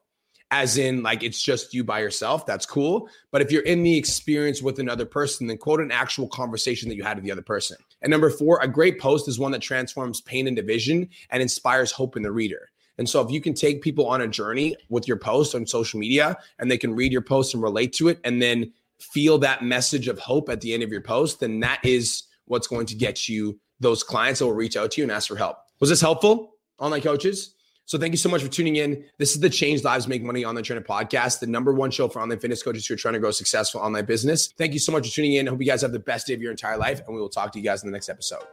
as 0.51 0.77
in 0.77 1.01
like 1.01 1.23
it's 1.23 1.41
just 1.41 1.73
you 1.73 1.81
by 1.81 2.01
yourself, 2.01 2.45
that's 2.45 2.65
cool. 2.65 3.07
But 3.31 3.41
if 3.41 3.53
you're 3.53 3.61
in 3.63 3.83
the 3.83 3.97
experience 3.97 4.61
with 4.61 4.79
another 4.79 5.05
person, 5.05 5.47
then 5.47 5.57
quote 5.57 5.79
an 5.79 5.93
actual 5.93 6.27
conversation 6.27 6.89
that 6.89 6.95
you 6.95 7.03
had 7.03 7.15
with 7.15 7.23
the 7.23 7.31
other 7.31 7.41
person. 7.41 7.77
And 8.01 8.11
number 8.11 8.29
four, 8.29 8.59
a 8.61 8.67
great 8.67 8.99
post 8.99 9.29
is 9.29 9.39
one 9.39 9.53
that 9.53 9.61
transforms 9.61 10.19
pain 10.19 10.45
into 10.45 10.61
vision 10.61 11.07
and 11.29 11.41
inspires 11.41 11.93
hope 11.93 12.17
in 12.17 12.23
the 12.23 12.33
reader. 12.33 12.69
And 12.97 13.09
so 13.09 13.21
if 13.21 13.31
you 13.31 13.39
can 13.39 13.53
take 13.53 13.81
people 13.81 14.05
on 14.07 14.21
a 14.21 14.27
journey 14.27 14.75
with 14.89 15.07
your 15.07 15.17
post 15.17 15.55
on 15.55 15.65
social 15.65 15.99
media 15.99 16.37
and 16.59 16.69
they 16.69 16.77
can 16.77 16.93
read 16.93 17.13
your 17.13 17.21
post 17.21 17.53
and 17.53 17.63
relate 17.63 17.93
to 17.93 18.09
it 18.09 18.19
and 18.25 18.41
then 18.41 18.73
feel 19.01 19.37
that 19.39 19.63
message 19.63 20.07
of 20.07 20.19
hope 20.19 20.49
at 20.49 20.61
the 20.61 20.73
end 20.73 20.83
of 20.83 20.91
your 20.91 21.01
post, 21.01 21.39
then 21.39 21.59
that 21.61 21.79
is 21.83 22.23
what's 22.45 22.67
going 22.67 22.85
to 22.87 22.95
get 22.95 23.27
you 23.27 23.59
those 23.79 24.03
clients 24.03 24.39
that 24.39 24.45
will 24.45 24.53
reach 24.53 24.77
out 24.77 24.91
to 24.91 25.01
you 25.01 25.05
and 25.05 25.11
ask 25.11 25.27
for 25.27 25.35
help. 25.35 25.57
Was 25.79 25.89
this 25.89 26.01
helpful, 26.01 26.55
online 26.79 27.01
coaches? 27.01 27.55
So 27.85 27.97
thank 27.97 28.13
you 28.13 28.17
so 28.17 28.29
much 28.29 28.41
for 28.41 28.47
tuning 28.47 28.77
in. 28.77 29.03
This 29.17 29.33
is 29.33 29.41
the 29.41 29.49
Change 29.49 29.83
Lives 29.83 30.07
Make 30.07 30.23
Money 30.23 30.45
Online 30.45 30.63
Trainer 30.63 30.81
podcast, 30.81 31.39
the 31.39 31.47
number 31.47 31.73
one 31.73 31.91
show 31.91 32.07
for 32.07 32.21
online 32.21 32.39
fitness 32.39 32.63
coaches 32.63 32.85
who 32.85 32.93
are 32.93 32.97
trying 32.97 33.15
to 33.15 33.19
grow 33.19 33.29
a 33.29 33.33
successful 33.33 33.81
online 33.81 34.05
business. 34.05 34.53
Thank 34.57 34.73
you 34.73 34.79
so 34.79 34.91
much 34.91 35.07
for 35.07 35.13
tuning 35.13 35.33
in. 35.33 35.47
I 35.47 35.51
hope 35.51 35.59
you 35.59 35.67
guys 35.67 35.81
have 35.81 35.91
the 35.91 35.99
best 35.99 36.27
day 36.27 36.33
of 36.33 36.41
your 36.41 36.51
entire 36.51 36.77
life, 36.77 37.01
and 37.05 37.13
we 37.13 37.19
will 37.19 37.29
talk 37.29 37.51
to 37.51 37.59
you 37.59 37.65
guys 37.65 37.83
in 37.83 37.89
the 37.89 37.93
next 37.93 38.07
episode. 38.07 38.43